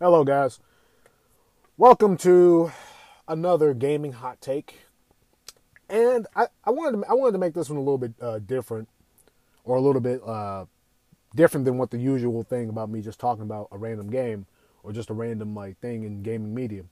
Hello, 0.00 0.22
guys. 0.22 0.60
Welcome 1.76 2.16
to 2.18 2.70
another 3.26 3.74
gaming 3.74 4.12
hot 4.12 4.40
take. 4.40 4.82
And 5.88 6.24
I, 6.36 6.46
I 6.62 6.70
wanted 6.70 7.02
to, 7.02 7.10
I 7.10 7.14
wanted 7.14 7.32
to 7.32 7.38
make 7.38 7.52
this 7.52 7.68
one 7.68 7.78
a 7.78 7.80
little 7.80 7.98
bit 7.98 8.12
uh, 8.22 8.38
different, 8.38 8.88
or 9.64 9.74
a 9.74 9.80
little 9.80 10.00
bit 10.00 10.22
uh, 10.24 10.66
different 11.34 11.64
than 11.64 11.78
what 11.78 11.90
the 11.90 11.98
usual 11.98 12.44
thing 12.44 12.68
about 12.68 12.90
me 12.90 13.00
just 13.00 13.18
talking 13.18 13.42
about 13.42 13.70
a 13.72 13.76
random 13.76 14.08
game 14.08 14.46
or 14.84 14.92
just 14.92 15.10
a 15.10 15.14
random 15.14 15.56
like 15.56 15.80
thing 15.80 16.04
in 16.04 16.22
gaming 16.22 16.54
media. 16.54 16.84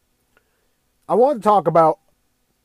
I 1.08 1.14
want 1.14 1.40
to 1.40 1.48
talk 1.48 1.68
about 1.68 2.00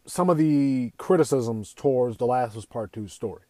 some 0.08 0.28
of 0.28 0.40
the 0.40 0.92
criticisms 0.98 1.72
towards 1.72 2.18
The 2.18 2.26
Last 2.26 2.54
of 2.54 2.58
Us 2.58 2.66
Part 2.66 2.94
2 2.94 3.08
story. 3.10 3.44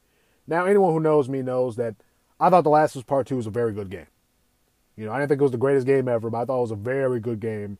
Now, 0.45 0.65
anyone 0.65 0.91
who 0.91 0.99
knows 0.99 1.29
me 1.29 1.41
knows 1.41 1.77
that 1.77 1.95
I 2.37 2.49
thought 2.49 2.65
The 2.65 2.69
Last 2.69 2.97
of 2.97 2.99
Us 2.99 3.05
Part 3.05 3.27
2 3.27 3.37
was 3.37 3.47
a 3.47 3.49
very 3.49 3.71
good 3.71 3.89
game. 3.89 4.07
You 4.95 5.05
know, 5.05 5.11
I 5.11 5.19
didn't 5.19 5.29
think 5.29 5.41
it 5.41 5.43
was 5.43 5.51
the 5.51 5.57
greatest 5.57 5.87
game 5.87 6.07
ever, 6.07 6.29
but 6.29 6.41
I 6.41 6.45
thought 6.45 6.57
it 6.57 6.61
was 6.61 6.71
a 6.71 6.75
very 6.75 7.19
good 7.19 7.39
game 7.39 7.77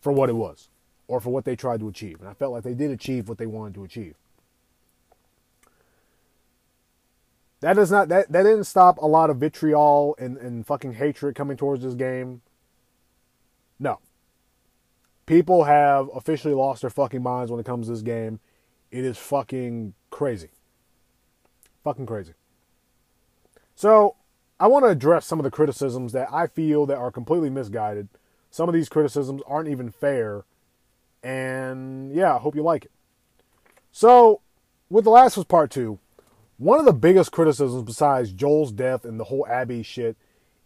for 0.00 0.12
what 0.12 0.28
it 0.28 0.34
was 0.34 0.68
or 1.08 1.20
for 1.20 1.30
what 1.30 1.44
they 1.44 1.56
tried 1.56 1.80
to 1.80 1.88
achieve. 1.88 2.20
And 2.20 2.28
I 2.28 2.34
felt 2.34 2.52
like 2.52 2.62
they 2.62 2.74
did 2.74 2.90
achieve 2.90 3.28
what 3.28 3.38
they 3.38 3.46
wanted 3.46 3.74
to 3.74 3.84
achieve. 3.84 4.14
That 7.60 7.74
does 7.74 7.90
not 7.90 8.08
that, 8.08 8.32
that 8.32 8.42
didn't 8.42 8.64
stop 8.64 8.98
a 8.98 9.06
lot 9.06 9.28
of 9.28 9.36
vitriol 9.36 10.16
and, 10.18 10.36
and 10.38 10.66
fucking 10.66 10.94
hatred 10.94 11.34
coming 11.34 11.56
towards 11.56 11.82
this 11.82 11.94
game. 11.94 12.40
No. 13.78 13.98
People 15.26 15.64
have 15.64 16.08
officially 16.14 16.54
lost 16.54 16.80
their 16.80 16.90
fucking 16.90 17.22
minds 17.22 17.50
when 17.50 17.60
it 17.60 17.66
comes 17.66 17.86
to 17.86 17.92
this 17.92 18.02
game. 18.02 18.40
It 18.90 19.04
is 19.04 19.18
fucking 19.18 19.94
crazy. 20.10 20.48
Fucking 21.84 22.06
crazy. 22.06 22.32
So, 23.74 24.16
I 24.60 24.66
want 24.66 24.84
to 24.84 24.90
address 24.90 25.24
some 25.24 25.38
of 25.38 25.44
the 25.44 25.50
criticisms 25.50 26.12
that 26.12 26.28
I 26.30 26.46
feel 26.46 26.84
that 26.86 26.98
are 26.98 27.10
completely 27.10 27.48
misguided. 27.48 28.08
Some 28.50 28.68
of 28.68 28.74
these 28.74 28.90
criticisms 28.90 29.40
aren't 29.46 29.70
even 29.70 29.90
fair. 29.90 30.44
And 31.22 32.14
yeah, 32.14 32.36
I 32.36 32.38
hope 32.38 32.54
you 32.54 32.62
like 32.62 32.84
it. 32.84 32.90
So, 33.90 34.42
with 34.90 35.04
The 35.04 35.10
Last 35.10 35.38
was 35.38 35.46
Part 35.46 35.70
2, 35.70 35.98
one 36.58 36.78
of 36.78 36.84
the 36.84 36.92
biggest 36.92 37.32
criticisms 37.32 37.84
besides 37.84 38.32
Joel's 38.32 38.70
death 38.70 39.06
and 39.06 39.18
the 39.18 39.24
whole 39.24 39.46
Abby 39.46 39.82
shit 39.82 40.16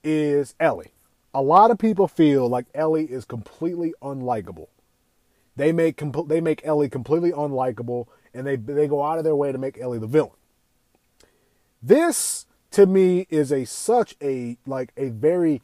is 0.02 0.56
Ellie. 0.58 0.90
A 1.32 1.40
lot 1.40 1.70
of 1.70 1.78
people 1.78 2.08
feel 2.08 2.48
like 2.48 2.66
Ellie 2.74 3.04
is 3.04 3.24
completely 3.24 3.94
unlikable. 4.02 4.66
They 5.56 5.70
make 5.70 6.02
they 6.26 6.40
make 6.40 6.66
Ellie 6.66 6.88
completely 6.88 7.30
unlikable 7.30 8.08
and 8.34 8.44
they 8.44 8.56
they 8.56 8.88
go 8.88 9.04
out 9.04 9.18
of 9.18 9.24
their 9.24 9.36
way 9.36 9.52
to 9.52 9.58
make 9.58 9.78
Ellie 9.78 10.00
the 10.00 10.08
villain. 10.08 10.32
This 11.80 12.46
to 12.74 12.86
me 12.86 13.28
is 13.30 13.52
a 13.52 13.64
such 13.64 14.16
a 14.20 14.56
like 14.66 14.92
a 14.96 15.08
very 15.10 15.62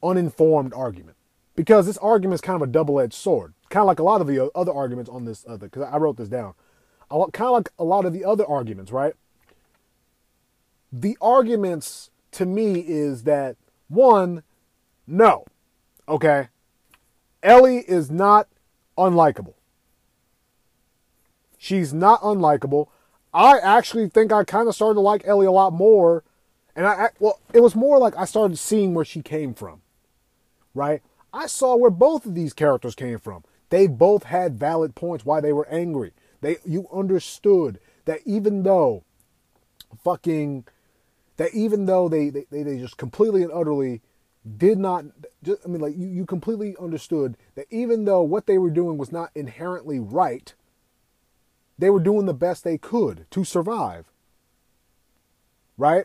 uninformed 0.00 0.72
argument. 0.72 1.16
Because 1.56 1.86
this 1.86 1.98
argument 1.98 2.34
is 2.34 2.40
kind 2.40 2.54
of 2.54 2.66
a 2.68 2.70
double-edged 2.70 3.12
sword. 3.12 3.52
Kind 3.68 3.82
of 3.82 3.88
like 3.88 3.98
a 3.98 4.04
lot 4.04 4.20
of 4.20 4.28
the 4.28 4.50
other 4.54 4.72
arguments 4.72 5.10
on 5.10 5.24
this 5.24 5.44
other 5.46 5.66
because 5.68 5.82
i 5.82 5.96
wrote 5.96 6.16
this 6.16 6.28
down. 6.28 6.54
Kind 7.10 7.34
of 7.40 7.52
like 7.52 7.70
a 7.78 7.84
lot 7.84 8.04
of 8.04 8.12
the 8.12 8.24
other 8.24 8.46
arguments 8.46 8.92
right? 8.92 9.14
The 10.92 11.18
arguments 11.20 12.10
to 12.32 12.46
me 12.46 12.80
is 12.80 13.24
that 13.24 13.56
one 13.88 14.44
no 15.06 15.44
okay? 16.08 16.48
Ellie 17.42 17.78
is 17.78 18.10
not 18.10 18.46
unlikable. 18.96 19.54
She's 21.58 21.92
not 21.92 22.20
unlikable 22.22 22.86
I 23.32 23.58
actually 23.58 24.08
think 24.08 24.32
I 24.32 24.44
kind 24.44 24.68
of 24.68 24.74
started 24.74 24.94
to 24.94 25.00
like 25.00 25.26
Ellie 25.26 25.46
a 25.46 25.52
lot 25.52 25.72
more. 25.72 26.24
And 26.74 26.86
I, 26.86 27.10
well, 27.18 27.40
it 27.52 27.60
was 27.60 27.74
more 27.74 27.98
like 27.98 28.16
I 28.16 28.24
started 28.24 28.58
seeing 28.58 28.94
where 28.94 29.04
she 29.04 29.22
came 29.22 29.54
from, 29.54 29.82
right? 30.74 31.02
I 31.32 31.46
saw 31.46 31.76
where 31.76 31.90
both 31.90 32.26
of 32.26 32.34
these 32.34 32.52
characters 32.52 32.94
came 32.94 33.18
from. 33.18 33.44
They 33.70 33.86
both 33.86 34.24
had 34.24 34.58
valid 34.58 34.94
points 34.94 35.24
why 35.24 35.40
they 35.40 35.52
were 35.52 35.68
angry. 35.68 36.12
They, 36.40 36.56
you 36.64 36.88
understood 36.92 37.78
that 38.04 38.20
even 38.24 38.62
though 38.62 39.04
fucking, 40.02 40.64
that 41.36 41.54
even 41.54 41.86
though 41.86 42.08
they, 42.08 42.30
they, 42.30 42.44
they 42.50 42.78
just 42.78 42.96
completely 42.96 43.42
and 43.42 43.52
utterly 43.52 44.00
did 44.56 44.78
not, 44.78 45.04
just, 45.42 45.62
I 45.64 45.68
mean, 45.68 45.80
like 45.80 45.96
you, 45.96 46.06
you 46.06 46.24
completely 46.24 46.74
understood 46.80 47.36
that 47.54 47.66
even 47.70 48.04
though 48.04 48.22
what 48.22 48.46
they 48.46 48.58
were 48.58 48.70
doing 48.70 48.96
was 48.96 49.12
not 49.12 49.30
inherently 49.34 50.00
right, 50.00 50.54
they 51.80 51.90
were 51.90 52.00
doing 52.00 52.26
the 52.26 52.34
best 52.34 52.62
they 52.62 52.78
could 52.78 53.26
to 53.30 53.42
survive. 53.42 54.06
Right? 55.76 56.04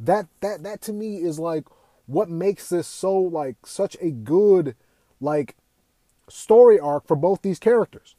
That 0.00 0.26
that 0.40 0.64
that 0.64 0.82
to 0.82 0.92
me 0.92 1.18
is 1.18 1.38
like 1.38 1.64
what 2.06 2.28
makes 2.28 2.68
this 2.68 2.86
so 2.86 3.16
like 3.16 3.56
such 3.64 3.96
a 4.00 4.10
good 4.10 4.74
like 5.20 5.56
story 6.28 6.78
arc 6.78 7.06
for 7.06 7.16
both 7.16 7.42
these 7.42 7.60
characters. 7.60 8.16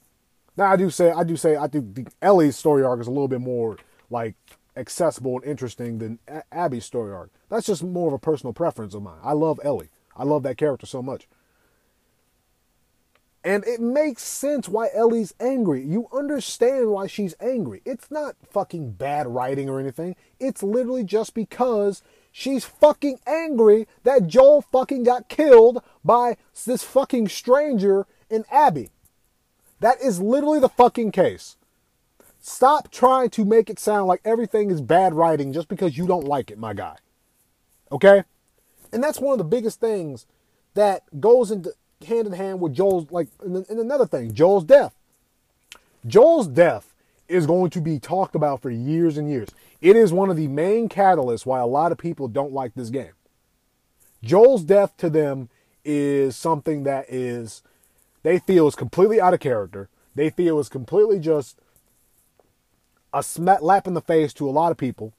Now 0.56 0.72
I 0.72 0.78
do 0.78 0.90
say 0.90 1.12
I 1.12 1.24
do 1.24 1.36
say 1.36 1.58
I 1.58 1.68
think 1.68 2.10
Ellie's 2.22 2.56
story 2.56 2.84
arc 2.84 3.02
is 3.02 3.08
a 3.08 3.12
little 3.12 3.28
bit 3.28 3.42
more 3.42 3.78
like 4.10 4.36
accessible 4.78 5.36
and 5.36 5.44
interesting 5.46 5.98
than 6.00 6.20
Abby's 6.52 6.86
story 6.86 7.14
arc. 7.14 7.32
That's 7.50 7.66
just 7.66 7.84
more 7.84 8.08
of 8.08 8.14
a 8.14 8.20
personal 8.20 8.54
preference 8.54 8.94
of 8.94 9.04
mine. 9.04 9.20
I 9.22 9.34
love 9.34 9.60
Ellie. 9.64 9.90
I 10.16 10.24
love 10.24 10.44
that 10.44 10.58
character 10.58 10.86
so 10.86 11.02
much. 11.02 11.28
And 13.46 13.64
it 13.66 13.80
makes 13.80 14.24
sense 14.24 14.68
why 14.68 14.90
Ellie's 14.92 15.36
angry. 15.40 15.86
You 15.86 16.08
understand 16.12 16.90
why 16.90 17.06
she's 17.06 17.36
angry. 17.40 17.84
It's 17.86 18.10
not 18.10 18.36
fucking 18.50 18.94
bad 18.94 19.28
writing 19.28 19.70
or 19.70 19.80
anything. 19.80 20.16
It's 20.40 20.64
literally 20.64 21.04
just 21.04 21.36
because 21.36 22.02
she's 22.32 22.66
fucking 22.66 23.20
angry 23.28 23.88
that 24.02 24.26
Joel 24.26 24.64
fucking 24.64 25.04
got 25.04 25.30
killed 25.30 25.84
by 26.04 26.38
this 26.66 26.84
fucking 26.84 27.28
stranger 27.28 28.08
in 28.32 28.46
Abby. 28.52 28.90
That 29.80 30.02
is 30.02 30.20
literally 30.20 30.60
the 30.60 30.68
fucking 30.68 31.12
case. 31.12 31.56
Stop 32.40 32.90
trying 32.90 33.30
to 33.30 33.46
make 33.46 33.70
it 33.70 33.78
sound 33.78 34.08
like 34.08 34.22
everything 34.26 34.72
is 34.72 34.82
bad 34.82 35.14
writing 35.14 35.54
just 35.54 35.68
because 35.68 36.00
you 36.00 36.08
don't 36.08 36.26
like 36.26 36.50
it, 36.50 36.58
my 36.58 36.74
guy. 36.74 36.98
Okay? 37.92 38.24
And 38.92 39.04
that's 39.04 39.20
one 39.20 39.34
of 39.34 39.38
the 39.38 39.44
biggest 39.44 39.80
things 39.80 40.26
that 40.74 41.04
goes 41.20 41.52
into 41.52 41.74
hand 42.06 42.28
in 42.28 42.34
hand 42.34 42.60
with 42.60 42.74
Joel's 42.74 43.12
like 43.12 43.28
and, 43.44 43.66
another 43.70 44.06
thing, 44.06 44.34
Joel's 44.34 44.64
death. 44.64 44.94
Joel's 46.06 46.48
death 46.48 46.94
is 47.28 47.48
going 47.48 47.72
to 47.72 47.82
be 47.82 48.00
talked 48.00 48.36
about 48.36 48.62
for 48.62 48.70
years 48.70 49.18
and 49.18 49.30
years. 49.30 49.50
It 49.82 49.96
is 49.96 50.14
one 50.14 50.30
of 50.30 50.38
the 50.38 50.48
main 50.48 50.90
catalysts 50.90 51.46
why 51.46 51.60
a 51.60 51.66
lot 51.66 51.92
of 51.92 51.98
people 51.98 52.28
don't 52.28 52.54
like 52.54 52.74
this 52.76 52.90
game. 52.90 53.14
Joel's 54.24 54.64
death 54.64 54.96
to 54.98 55.10
them 55.10 55.50
is 55.84 56.36
something 56.36 56.84
that 56.84 57.06
is 57.10 57.62
they 58.24 58.40
feel 58.40 58.68
is 58.68 58.76
completely 58.76 59.22
out 59.22 59.34
of 59.34 59.40
character. 59.40 59.90
They 60.16 60.30
feel 60.30 60.60
is 60.60 60.70
completely 60.70 61.20
just 61.20 61.60
a 63.14 63.22
slap 63.22 63.88
in 63.88 63.94
the 63.94 64.02
face 64.02 64.34
to 64.34 64.50
a 64.50 64.52
lot 64.52 64.72
of 64.72 64.78
people. 64.78 65.14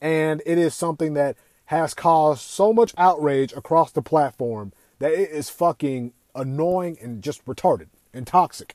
And 0.00 0.42
it 0.46 0.58
is 0.58 0.74
something 0.74 1.14
that 1.14 1.36
has 1.66 1.94
caused 1.94 2.42
so 2.42 2.72
much 2.72 2.94
outrage 2.96 3.52
across 3.52 3.90
the 3.90 4.02
platform 4.02 4.72
that 5.04 5.12
it 5.12 5.30
is 5.32 5.50
fucking 5.50 6.14
annoying 6.34 6.96
and 7.02 7.22
just 7.22 7.44
retarded 7.44 7.88
and 8.14 8.26
toxic. 8.26 8.74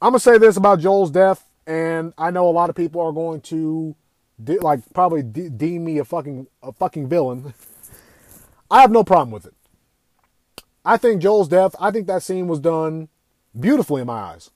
I'm 0.00 0.12
gonna 0.12 0.20
say 0.20 0.38
this 0.38 0.56
about 0.56 0.80
Joel's 0.80 1.10
death, 1.10 1.46
and 1.66 2.14
I 2.16 2.30
know 2.30 2.48
a 2.48 2.50
lot 2.50 2.70
of 2.70 2.76
people 2.76 3.02
are 3.02 3.12
going 3.12 3.42
to 3.42 3.94
de- 4.42 4.58
like 4.58 4.80
probably 4.94 5.22
de- 5.22 5.50
deem 5.50 5.84
me 5.84 5.98
a 5.98 6.04
fucking 6.06 6.46
a 6.62 6.72
fucking 6.72 7.10
villain. 7.10 7.52
I 8.70 8.80
have 8.80 8.90
no 8.90 9.04
problem 9.04 9.32
with 9.32 9.44
it. 9.44 9.54
I 10.82 10.96
think 10.96 11.20
Joel's 11.20 11.48
death. 11.48 11.76
I 11.78 11.90
think 11.90 12.06
that 12.06 12.22
scene 12.22 12.48
was 12.48 12.58
done 12.58 13.10
beautifully 13.58 14.00
in 14.00 14.06
my 14.06 14.18
eyes. 14.18 14.50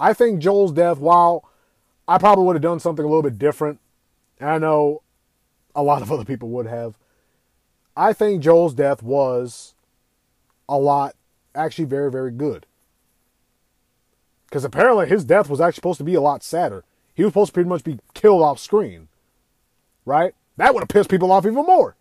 I 0.00 0.14
think 0.14 0.40
Joel's 0.40 0.72
death, 0.72 0.96
while 0.96 1.46
I 2.08 2.16
probably 2.16 2.46
would 2.46 2.56
have 2.56 2.62
done 2.62 2.80
something 2.80 3.04
a 3.04 3.08
little 3.08 3.22
bit 3.22 3.38
different, 3.38 3.80
and 4.40 4.48
I 4.48 4.56
know 4.56 5.02
a 5.74 5.82
lot 5.82 6.00
of 6.00 6.10
other 6.10 6.24
people 6.24 6.48
would 6.48 6.66
have, 6.66 6.96
I 7.96 8.12
think 8.12 8.42
Joel's 8.42 8.74
death 8.74 9.02
was 9.02 9.74
a 10.68 10.78
lot, 10.78 11.16
actually, 11.54 11.86
very, 11.86 12.10
very 12.10 12.30
good. 12.30 12.66
Because 14.44 14.64
apparently 14.64 15.08
his 15.08 15.24
death 15.24 15.48
was 15.48 15.60
actually 15.60 15.76
supposed 15.76 15.98
to 15.98 16.04
be 16.04 16.14
a 16.14 16.20
lot 16.20 16.42
sadder. 16.42 16.84
He 17.14 17.24
was 17.24 17.30
supposed 17.30 17.48
to 17.48 17.54
pretty 17.54 17.68
much 17.68 17.84
be 17.84 17.98
killed 18.14 18.42
off 18.42 18.58
screen. 18.58 19.08
Right? 20.04 20.34
That 20.56 20.74
would 20.74 20.82
have 20.82 20.88
pissed 20.88 21.10
people 21.10 21.32
off 21.32 21.46
even 21.46 21.54
more. 21.54 21.96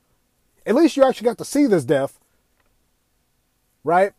At 0.65 0.75
least 0.75 0.97
you 0.97 1.03
actually 1.03 1.25
got 1.25 1.37
to 1.37 1.45
see 1.45 1.65
this 1.65 1.85
death. 1.85 2.19
Right? 3.83 4.11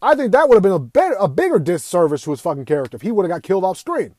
I 0.00 0.16
think 0.16 0.32
that 0.32 0.48
would 0.48 0.56
have 0.56 0.62
been 0.62 0.72
a 0.72 0.80
better, 0.80 1.14
a 1.18 1.28
bigger 1.28 1.60
disservice 1.60 2.22
to 2.22 2.32
his 2.32 2.40
fucking 2.40 2.64
character 2.64 2.96
if 2.96 3.02
he 3.02 3.12
would 3.12 3.22
have 3.22 3.30
got 3.30 3.44
killed 3.44 3.64
off 3.64 3.78
screen. 3.78 4.16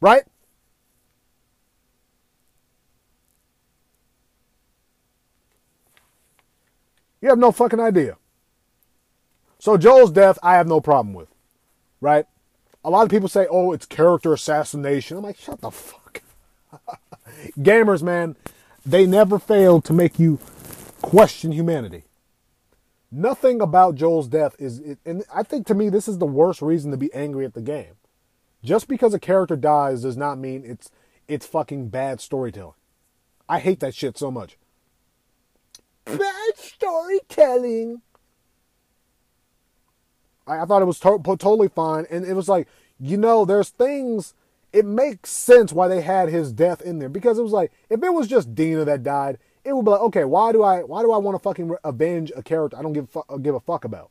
Right? 0.00 0.22
You 7.20 7.28
have 7.28 7.38
no 7.38 7.52
fucking 7.52 7.80
idea. 7.80 8.16
So 9.58 9.76
Joel's 9.76 10.12
death, 10.12 10.38
I 10.42 10.54
have 10.54 10.68
no 10.68 10.80
problem 10.80 11.14
with, 11.14 11.28
right? 12.00 12.26
a 12.84 12.90
lot 12.90 13.04
of 13.04 13.10
people 13.10 13.28
say, 13.28 13.46
"Oh, 13.50 13.72
it's 13.72 13.86
character 13.86 14.32
assassination." 14.32 15.18
I'm 15.18 15.22
like, 15.22 15.36
"Shut 15.36 15.60
the 15.60 15.70
fuck." 15.70 16.22
Gamers, 17.58 18.02
man, 18.02 18.36
they 18.84 19.06
never 19.06 19.38
fail 19.38 19.80
to 19.82 19.92
make 19.92 20.18
you 20.18 20.38
question 21.02 21.52
humanity. 21.52 22.04
Nothing 23.10 23.60
about 23.60 23.94
Joel's 23.94 24.28
death 24.28 24.54
is, 24.58 24.82
and 25.04 25.24
I 25.32 25.42
think 25.42 25.66
to 25.66 25.74
me, 25.74 25.88
this 25.88 26.08
is 26.08 26.18
the 26.18 26.26
worst 26.26 26.60
reason 26.60 26.90
to 26.90 26.96
be 26.96 27.12
angry 27.14 27.44
at 27.44 27.54
the 27.54 27.62
game. 27.62 27.94
Just 28.62 28.88
because 28.88 29.14
a 29.14 29.20
character 29.20 29.56
dies 29.56 30.02
does 30.02 30.16
not 30.16 30.38
mean 30.38 30.64
it's 30.64 30.90
it's 31.26 31.46
fucking 31.46 31.88
bad 31.88 32.20
storytelling. 32.20 32.74
I 33.48 33.60
hate 33.60 33.80
that 33.80 33.94
shit 33.94 34.18
so 34.18 34.30
much. 34.30 34.56
Bad 36.16 36.56
storytelling. 36.56 38.02
I, 40.46 40.62
I 40.62 40.64
thought 40.64 40.82
it 40.82 40.86
was 40.86 41.00
to- 41.00 41.20
totally 41.24 41.68
fine, 41.68 42.06
and 42.10 42.24
it 42.24 42.34
was 42.34 42.48
like, 42.48 42.68
you 42.98 43.16
know, 43.16 43.44
there's 43.44 43.68
things. 43.68 44.34
It 44.72 44.84
makes 44.84 45.30
sense 45.30 45.72
why 45.72 45.88
they 45.88 46.02
had 46.02 46.28
his 46.28 46.52
death 46.52 46.82
in 46.82 46.98
there 46.98 47.08
because 47.08 47.38
it 47.38 47.42
was 47.42 47.52
like 47.52 47.72
if 47.88 48.02
it 48.02 48.12
was 48.12 48.26
just 48.28 48.54
Dina 48.54 48.84
that 48.84 49.02
died, 49.02 49.38
it 49.64 49.74
would 49.74 49.84
be 49.84 49.90
like, 49.90 50.00
okay, 50.00 50.24
why 50.24 50.52
do 50.52 50.62
I 50.62 50.80
why 50.82 51.02
do 51.02 51.10
I 51.10 51.16
want 51.18 51.36
to 51.36 51.42
fucking 51.42 51.74
avenge 51.84 52.32
a 52.36 52.42
character 52.42 52.76
I 52.78 52.82
don't 52.82 52.92
give 52.92 53.08
fu- 53.08 53.38
give 53.40 53.54
a 53.54 53.60
fuck 53.60 53.84
about, 53.84 54.10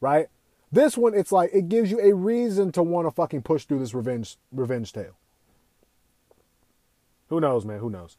right? 0.00 0.28
This 0.70 0.96
one, 0.96 1.14
it's 1.14 1.32
like 1.32 1.50
it 1.52 1.68
gives 1.68 1.90
you 1.90 1.98
a 2.00 2.14
reason 2.14 2.70
to 2.72 2.82
want 2.84 3.06
to 3.08 3.10
fucking 3.10 3.42
push 3.42 3.64
through 3.64 3.80
this 3.80 3.92
revenge 3.94 4.36
revenge 4.52 4.92
tale. 4.92 5.16
Who 7.28 7.40
knows, 7.40 7.64
man? 7.64 7.80
Who 7.80 7.90
knows? 7.90 8.16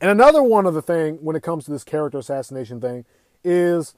And 0.00 0.10
another 0.10 0.42
one 0.42 0.66
of 0.66 0.74
the 0.74 0.82
thing 0.82 1.16
when 1.16 1.36
it 1.36 1.42
comes 1.42 1.64
to 1.64 1.70
this 1.70 1.84
character 1.84 2.18
assassination 2.18 2.80
thing 2.80 3.04
is 3.42 3.94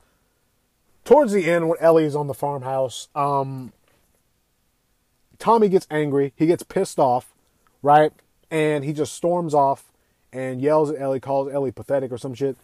towards 1.05 1.33
the 1.33 1.51
end 1.51 1.69
when 1.69 1.79
Ellie 1.81 2.05
is 2.05 2.15
on 2.15 2.27
the 2.27 2.35
farmhouse, 2.35 3.09
um, 3.15 3.73
Tommy 5.39 5.69
gets 5.69 5.87
angry. 5.91 6.33
He 6.37 6.47
gets 6.47 6.63
pissed 6.63 6.99
off, 6.99 7.33
right? 7.83 8.13
And 8.51 8.85
he 8.85 8.93
just 8.93 9.15
storms 9.15 9.55
off 9.55 9.85
and 10.33 10.61
yells 10.61 10.91
at 10.91 11.01
Ellie, 11.01 11.21
calls 11.21 11.53
Ellie 11.53 11.73
pathetic 11.73 12.13
or 12.13 12.19
some 12.19 12.35
shit. 12.35 12.57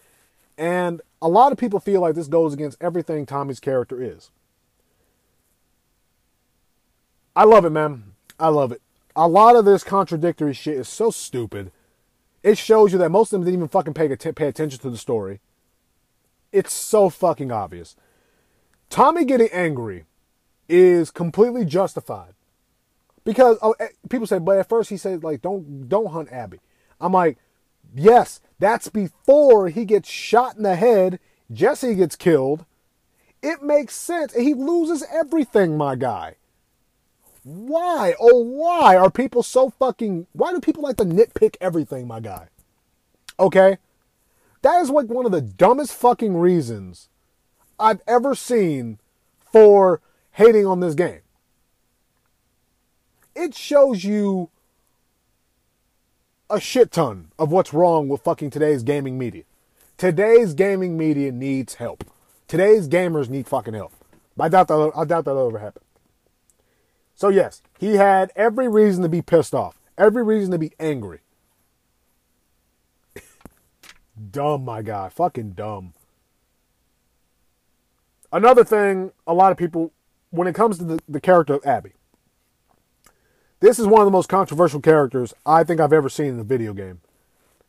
And 0.56 1.00
a 1.20 1.28
lot 1.28 1.52
of 1.52 1.58
people 1.58 1.80
feel 1.80 2.00
like 2.00 2.14
this 2.14 2.28
goes 2.28 2.52
against 2.52 2.78
everything 2.80 3.26
Tommy's 3.26 3.60
character 3.60 4.02
is. 4.02 4.30
I 7.34 7.44
love 7.44 7.64
it, 7.64 7.70
man. 7.70 8.12
I 8.38 8.48
love 8.48 8.70
it. 8.70 8.80
A 9.16 9.26
lot 9.26 9.56
of 9.56 9.64
this 9.64 9.82
contradictory 9.82 10.52
shit 10.52 10.76
is 10.76 10.88
so 10.88 11.10
stupid. 11.10 11.72
It 12.44 12.58
shows 12.58 12.92
you 12.92 12.98
that 12.98 13.08
most 13.08 13.32
of 13.32 13.40
them 13.40 13.46
didn't 13.46 13.58
even 13.58 13.68
fucking 13.68 13.94
pay, 13.94 14.14
pay 14.14 14.46
attention 14.46 14.78
to 14.80 14.90
the 14.90 14.98
story. 14.98 15.40
It's 16.52 16.74
so 16.74 17.08
fucking 17.08 17.50
obvious. 17.50 17.96
Tommy 18.90 19.24
getting 19.24 19.48
angry 19.50 20.04
is 20.68 21.10
completely 21.10 21.64
justified 21.64 22.34
because 23.24 23.56
oh, 23.62 23.74
eh, 23.80 23.88
people 24.10 24.26
say, 24.26 24.38
but 24.38 24.58
at 24.58 24.68
first 24.68 24.90
he 24.90 24.98
said 24.98 25.24
like, 25.24 25.40
don't 25.40 25.88
don't 25.88 26.12
hunt 26.12 26.30
Abby. 26.30 26.60
I'm 27.00 27.12
like, 27.12 27.38
yes, 27.94 28.42
that's 28.58 28.88
before 28.88 29.70
he 29.70 29.86
gets 29.86 30.10
shot 30.10 30.56
in 30.56 30.64
the 30.64 30.76
head. 30.76 31.20
Jesse 31.50 31.94
gets 31.94 32.14
killed. 32.14 32.66
It 33.42 33.62
makes 33.62 33.96
sense. 33.96 34.34
He 34.34 34.52
loses 34.52 35.02
everything, 35.10 35.78
my 35.78 35.96
guy. 35.96 36.36
Why? 37.44 38.14
Oh, 38.18 38.38
why 38.38 38.96
are 38.96 39.10
people 39.10 39.42
so 39.42 39.70
fucking. 39.70 40.26
Why 40.32 40.52
do 40.52 40.60
people 40.60 40.82
like 40.82 40.96
to 40.96 41.04
nitpick 41.04 41.56
everything, 41.60 42.08
my 42.08 42.20
guy? 42.20 42.48
Okay? 43.38 43.78
That 44.62 44.80
is 44.80 44.90
like 44.90 45.06
one 45.06 45.26
of 45.26 45.32
the 45.32 45.42
dumbest 45.42 45.92
fucking 45.92 46.36
reasons 46.38 47.10
I've 47.78 48.00
ever 48.08 48.34
seen 48.34 48.98
for 49.52 50.00
hating 50.32 50.66
on 50.66 50.80
this 50.80 50.94
game. 50.94 51.20
It 53.36 53.54
shows 53.54 54.04
you 54.04 54.48
a 56.48 56.60
shit 56.60 56.92
ton 56.92 57.28
of 57.38 57.52
what's 57.52 57.74
wrong 57.74 58.08
with 58.08 58.22
fucking 58.22 58.50
today's 58.50 58.82
gaming 58.82 59.18
media. 59.18 59.42
Today's 59.98 60.54
gaming 60.54 60.96
media 60.96 61.30
needs 61.30 61.74
help. 61.74 62.04
Today's 62.48 62.88
gamers 62.88 63.28
need 63.28 63.46
fucking 63.46 63.74
help. 63.74 63.92
I 64.40 64.48
doubt 64.48 64.68
that. 64.68 64.92
I 64.96 65.04
doubt 65.04 65.24
that'll 65.26 65.48
ever 65.48 65.58
happen. 65.58 65.82
So 67.14 67.28
yes, 67.28 67.62
he 67.78 67.94
had 67.94 68.32
every 68.34 68.68
reason 68.68 69.02
to 69.02 69.08
be 69.08 69.22
pissed 69.22 69.54
off, 69.54 69.78
every 69.96 70.22
reason 70.22 70.50
to 70.52 70.58
be 70.58 70.72
angry. 70.80 71.20
dumb, 74.30 74.64
my 74.64 74.82
guy, 74.82 75.08
fucking 75.08 75.52
dumb. 75.52 75.94
Another 78.32 78.64
thing, 78.64 79.12
a 79.26 79.34
lot 79.34 79.52
of 79.52 79.58
people, 79.58 79.92
when 80.30 80.48
it 80.48 80.54
comes 80.54 80.78
to 80.78 80.84
the, 80.84 81.00
the 81.08 81.20
character 81.20 81.54
of 81.54 81.64
Abby, 81.64 81.92
this 83.60 83.78
is 83.78 83.86
one 83.86 84.00
of 84.00 84.06
the 84.06 84.10
most 84.10 84.28
controversial 84.28 84.80
characters 84.80 85.32
I 85.46 85.62
think 85.62 85.80
I've 85.80 85.92
ever 85.92 86.08
seen 86.08 86.34
in 86.34 86.40
a 86.40 86.44
video 86.44 86.72
game. 86.72 87.00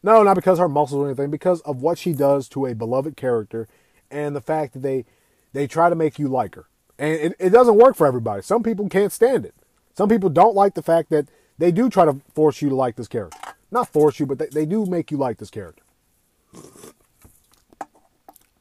No, 0.01 0.23
not 0.23 0.35
because 0.35 0.59
her 0.59 0.67
muscles 0.67 0.99
or 1.01 1.05
anything, 1.05 1.29
because 1.29 1.61
of 1.61 1.81
what 1.81 1.97
she 1.97 2.13
does 2.13 2.49
to 2.49 2.65
a 2.65 2.75
beloved 2.75 3.15
character 3.15 3.67
and 4.11 4.35
the 4.35 4.41
fact 4.41 4.73
that 4.73 4.81
they 4.81 5.05
they 5.53 5.67
try 5.67 5.89
to 5.89 5.95
make 5.95 6.19
you 6.19 6.27
like 6.27 6.55
her. 6.55 6.67
And 6.97 7.13
it, 7.13 7.35
it 7.39 7.49
doesn't 7.49 7.75
work 7.75 7.95
for 7.95 8.07
everybody. 8.07 8.41
Some 8.41 8.63
people 8.63 8.87
can't 8.89 9.11
stand 9.11 9.45
it. 9.45 9.53
Some 9.95 10.09
people 10.09 10.29
don't 10.29 10.55
like 10.55 10.73
the 10.73 10.83
fact 10.83 11.09
that 11.09 11.27
they 11.57 11.71
do 11.71 11.89
try 11.89 12.05
to 12.05 12.21
force 12.33 12.61
you 12.61 12.69
to 12.69 12.75
like 12.75 12.95
this 12.95 13.07
character. 13.07 13.37
Not 13.71 13.91
force 13.91 14.19
you, 14.19 14.25
but 14.25 14.39
they, 14.39 14.47
they 14.47 14.65
do 14.65 14.85
make 14.85 15.11
you 15.11 15.17
like 15.17 15.37
this 15.37 15.49
character. 15.49 15.83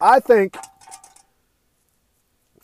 I 0.00 0.20
think 0.20 0.56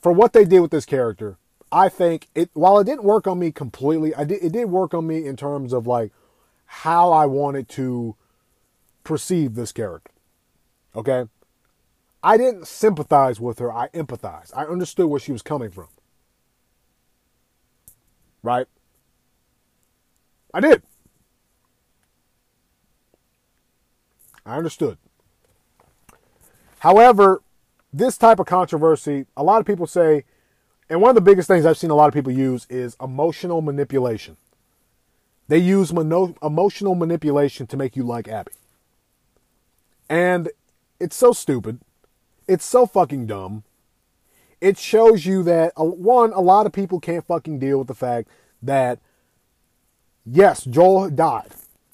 for 0.01 0.13
what 0.13 0.33
they 0.33 0.45
did 0.45 0.61
with 0.61 0.71
this 0.71 0.85
character, 0.85 1.39
I 1.73 1.89
think 1.89 2.29
it 2.35 2.51
while 2.53 2.79
it 2.79 2.85
didn't 2.85 3.05
work 3.05 3.27
on 3.27 3.39
me 3.39 3.53
completely, 3.53 4.15
I 4.15 4.25
did 4.25 4.43
it 4.43 4.53
did 4.53 4.67
work 4.67 4.93
on 4.95 5.07
me 5.07 5.25
in 5.25 5.37
terms 5.37 5.73
of 5.73 5.87
like 5.87 6.13
how 6.67 7.13
I 7.13 7.27
wanted 7.27 7.69
to 7.71 8.17
perceive 9.05 9.55
this 9.55 9.73
character. 9.73 10.11
Okay? 10.95 11.27
I 12.23 12.37
didn't 12.37 12.67
sympathize 12.67 13.41
with 13.41 13.59
her, 13.59 13.73
I 13.73 13.89
empathized. 13.89 14.53
I 14.55 14.65
understood 14.65 15.07
where 15.07 15.21
she 15.21 15.33
was 15.33 15.43
coming 15.43 15.71
from. 15.71 15.89
Right? 18.43 18.67
I 20.53 20.61
did. 20.61 20.83
I 24.45 24.57
understood. 24.57 24.99
However, 26.81 27.43
this 27.93 28.17
type 28.17 28.39
of 28.39 28.47
controversy, 28.47 29.27
a 29.37 29.43
lot 29.43 29.61
of 29.61 29.67
people 29.67 29.87
say, 29.87 30.25
and 30.89 31.01
one 31.01 31.11
of 31.11 31.15
the 31.15 31.21
biggest 31.21 31.47
things 31.47 31.65
I've 31.65 31.79
seen 31.79 31.91
a 31.91 31.95
lot 31.95 32.09
of 32.09 32.15
people 32.15 32.33
use 32.33 32.67
is 32.69 32.97
emotional 33.01 33.63
manipulation. 33.63 34.37
They 35.49 35.59
use 35.59 35.93
mono- 35.93 36.35
emotional 36.43 36.95
manipulation 36.95 37.67
to 37.69 37.77
make 37.77 37.97
you 37.97 38.03
like 38.03 38.29
Abby. 38.29 38.53
And 40.09 40.51
it's 40.99 41.17
so 41.17 41.33
stupid 41.33 41.81
it's 42.51 42.65
so 42.65 42.85
fucking 42.85 43.27
dumb. 43.27 43.63
It 44.61 44.77
shows 44.77 45.25
you 45.25 45.45
that, 45.45 45.73
uh, 45.79 45.85
one, 45.85 46.33
a 46.33 46.41
lot 46.41 46.67
of 46.67 46.73
people 46.73 46.99
can't 46.99 47.25
fucking 47.25 47.61
deal 47.61 47.79
with 47.79 47.87
the 47.87 47.95
fact 47.95 48.29
that, 48.61 48.99
yes, 50.27 50.65
Joel 50.65 51.11
died. 51.11 51.53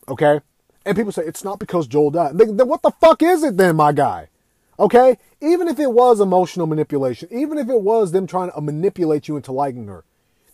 Okay? 0.08 0.40
And 0.86 0.96
people 0.96 1.12
say, 1.12 1.24
it's 1.24 1.44
not 1.44 1.58
because 1.58 1.86
Joel 1.86 2.10
died. 2.10 2.38
Then 2.38 2.66
what 2.66 2.80
the 2.80 2.90
fuck 2.90 3.22
is 3.22 3.42
it 3.42 3.58
then, 3.58 3.76
my 3.76 3.92
guy? 3.92 4.30
Okay? 4.78 5.18
Even 5.42 5.68
if 5.68 5.78
it 5.78 5.92
was 5.92 6.20
emotional 6.20 6.66
manipulation, 6.66 7.28
even 7.30 7.58
if 7.58 7.68
it 7.68 7.82
was 7.82 8.12
them 8.12 8.26
trying 8.26 8.50
to 8.50 8.60
manipulate 8.62 9.28
you 9.28 9.36
into 9.36 9.52
liking 9.52 9.86
her, 9.88 10.04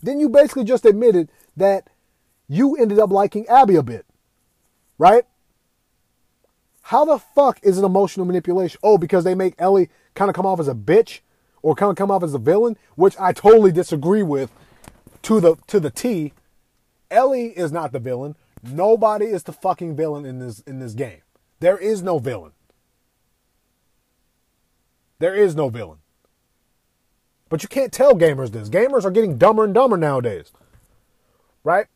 then 0.01 0.19
you 0.19 0.27
basically 0.27 0.65
just 0.65 0.85
admitted 0.85 1.29
that 1.55 1.87
you 2.49 2.75
ended 2.75 2.99
up 2.99 3.09
liking 3.09 3.47
Abby 3.47 3.75
a 3.75 3.83
bit. 3.83 4.05
Right? 4.97 5.23
How 6.83 7.05
the 7.05 7.17
fuck 7.17 7.59
is 7.63 7.77
it 7.77 7.83
emotional 7.83 8.25
manipulation? 8.25 8.79
Oh, 8.83 8.97
because 8.97 9.23
they 9.23 9.35
make 9.35 9.55
Ellie 9.57 9.89
kind 10.15 10.29
of 10.29 10.35
come 10.35 10.45
off 10.45 10.59
as 10.59 10.67
a 10.67 10.75
bitch 10.75 11.21
or 11.61 11.75
kind 11.75 11.89
of 11.89 11.95
come 11.95 12.11
off 12.11 12.23
as 12.23 12.33
a 12.33 12.39
villain, 12.39 12.77
which 12.95 13.17
I 13.17 13.31
totally 13.31 13.71
disagree 13.71 14.21
with 14.21 14.51
to 15.23 15.39
the 15.39 15.55
to 15.67 15.79
the 15.79 15.89
T. 15.89 16.33
Ellie 17.09 17.57
is 17.57 17.71
not 17.71 17.93
the 17.93 17.99
villain. 17.99 18.35
Nobody 18.61 19.25
is 19.25 19.43
the 19.43 19.53
fucking 19.53 19.95
villain 19.95 20.25
in 20.25 20.39
this 20.39 20.59
in 20.61 20.79
this 20.79 20.93
game. 20.93 21.21
There 21.61 21.77
is 21.77 22.03
no 22.03 22.19
villain. 22.19 22.51
There 25.19 25.35
is 25.35 25.55
no 25.55 25.69
villain. 25.69 25.99
But 27.47 27.63
you 27.63 27.69
can't 27.69 27.93
tell 27.93 28.13
gamers 28.13 28.51
this. 28.51 28.67
Gamers 28.67 29.05
are 29.05 29.11
getting 29.11 29.37
dumber 29.37 29.63
and 29.63 29.73
dumber 29.73 29.95
nowadays. 29.95 30.51
Right? 31.63 31.87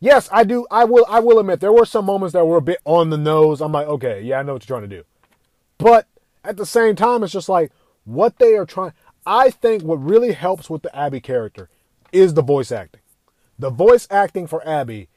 Yes, 0.00 0.28
I 0.30 0.44
do. 0.44 0.66
I 0.70 0.84
will. 0.84 1.04
I 1.08 1.20
will 1.20 1.38
admit 1.38 1.60
there 1.60 1.72
were 1.72 1.84
some 1.84 2.04
moments 2.04 2.32
that 2.32 2.44
were 2.44 2.58
a 2.58 2.62
bit 2.62 2.78
on 2.84 3.10
the 3.10 3.18
nose. 3.18 3.60
I'm 3.60 3.72
like, 3.72 3.88
okay, 3.88 4.22
yeah, 4.22 4.38
I 4.38 4.42
know 4.42 4.52
what 4.52 4.68
you're 4.68 4.78
trying 4.78 4.88
to 4.88 4.96
do, 4.96 5.04
but 5.76 6.06
at 6.44 6.56
the 6.56 6.66
same 6.66 6.94
time, 6.94 7.22
it's 7.22 7.32
just 7.32 7.48
like 7.48 7.72
what 8.04 8.38
they 8.38 8.54
are 8.54 8.66
trying. 8.66 8.92
I 9.26 9.50
think 9.50 9.82
what 9.82 9.96
really 9.96 10.32
helps 10.32 10.70
with 10.70 10.82
the 10.82 10.96
Abby 10.96 11.20
character 11.20 11.68
is 12.12 12.34
the 12.34 12.42
voice 12.42 12.70
acting. 12.72 13.00
The 13.58 13.70
voice 13.70 14.06
acting 14.10 14.46
for 14.46 14.66
Abby 14.66 15.08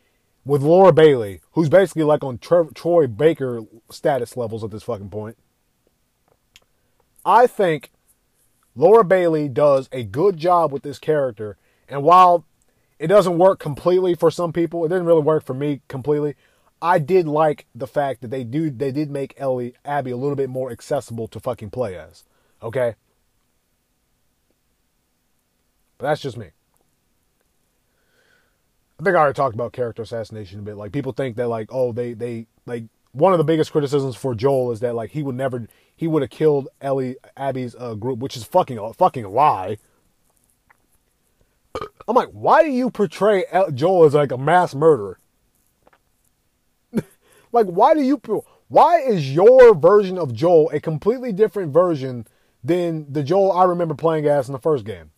with 0.43 0.63
Laura 0.63 0.91
Bailey, 0.91 1.41
who's 1.51 1.69
basically 1.69 2.03
like 2.03 2.23
on 2.23 2.39
Troy 2.39 3.07
Baker 3.07 3.61
status 3.89 4.35
levels 4.35 4.63
at 4.63 4.71
this 4.71 4.83
fucking 4.83 5.09
point. 5.09 5.37
I 7.23 7.45
think 7.45 7.91
Laura 8.75 9.03
Bailey 9.03 9.47
does 9.47 9.87
a 9.91 10.03
good 10.03 10.37
job 10.37 10.71
with 10.71 10.81
this 10.81 10.97
character, 10.97 11.57
and 11.87 12.03
while 12.03 12.45
It 13.01 13.07
doesn't 13.07 13.39
work 13.39 13.59
completely 13.59 14.13
for 14.13 14.29
some 14.29 14.53
people. 14.53 14.85
It 14.85 14.89
didn't 14.89 15.07
really 15.07 15.23
work 15.23 15.43
for 15.43 15.55
me 15.55 15.81
completely. 15.87 16.35
I 16.83 16.99
did 16.99 17.27
like 17.27 17.65
the 17.73 17.87
fact 17.87 18.21
that 18.21 18.27
they 18.27 18.43
do 18.43 18.69
they 18.69 18.91
did 18.91 19.09
make 19.09 19.33
Ellie 19.37 19.73
Abby 19.83 20.11
a 20.11 20.17
little 20.17 20.35
bit 20.35 20.51
more 20.51 20.69
accessible 20.69 21.27
to 21.29 21.39
fucking 21.39 21.71
play 21.71 21.97
as. 21.97 22.25
Okay? 22.61 22.93
But 25.97 26.09
that's 26.09 26.21
just 26.21 26.37
me. 26.37 26.51
I 28.99 29.03
think 29.03 29.15
I 29.15 29.19
already 29.19 29.33
talked 29.33 29.55
about 29.55 29.73
character 29.73 30.03
assassination 30.03 30.59
a 30.59 30.61
bit. 30.61 30.77
Like 30.77 30.91
people 30.91 31.11
think 31.11 31.37
that 31.37 31.47
like, 31.47 31.69
oh, 31.71 31.91
they 31.93 32.13
they 32.13 32.45
like 32.67 32.83
one 33.13 33.33
of 33.33 33.39
the 33.39 33.43
biggest 33.43 33.71
criticisms 33.71 34.15
for 34.15 34.35
Joel 34.35 34.73
is 34.73 34.79
that 34.81 34.93
like 34.93 35.09
he 35.09 35.23
would 35.23 35.35
never 35.35 35.67
he 35.95 36.05
would 36.05 36.21
have 36.21 36.29
killed 36.29 36.67
Ellie 36.79 37.15
Abby's 37.35 37.75
uh, 37.79 37.95
group, 37.95 38.19
which 38.19 38.37
is 38.37 38.43
fucking 38.43 38.77
a 38.77 38.93
fucking 38.93 39.27
lie. 39.27 39.79
I'm 42.07 42.15
like, 42.15 42.29
why 42.29 42.63
do 42.63 42.69
you 42.69 42.89
portray 42.89 43.45
Joel 43.73 44.05
as 44.05 44.13
like 44.13 44.31
a 44.31 44.37
mass 44.37 44.75
murderer? 44.75 45.19
like, 47.51 47.67
why 47.67 47.93
do 47.93 48.01
you? 48.01 48.21
Why 48.67 48.99
is 48.99 49.33
your 49.33 49.75
version 49.75 50.17
of 50.17 50.33
Joel 50.33 50.69
a 50.71 50.79
completely 50.79 51.31
different 51.31 51.73
version 51.73 52.25
than 52.63 53.11
the 53.11 53.23
Joel 53.23 53.51
I 53.51 53.65
remember 53.65 53.95
playing 53.95 54.25
as 54.25 54.47
in 54.47 54.53
the 54.53 54.59
first 54.59 54.85
game? 54.85 55.11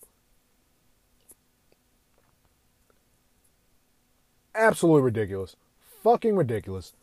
Absolutely 4.55 5.01
ridiculous. 5.01 5.55
Fucking 6.03 6.35
ridiculous. 6.35 6.93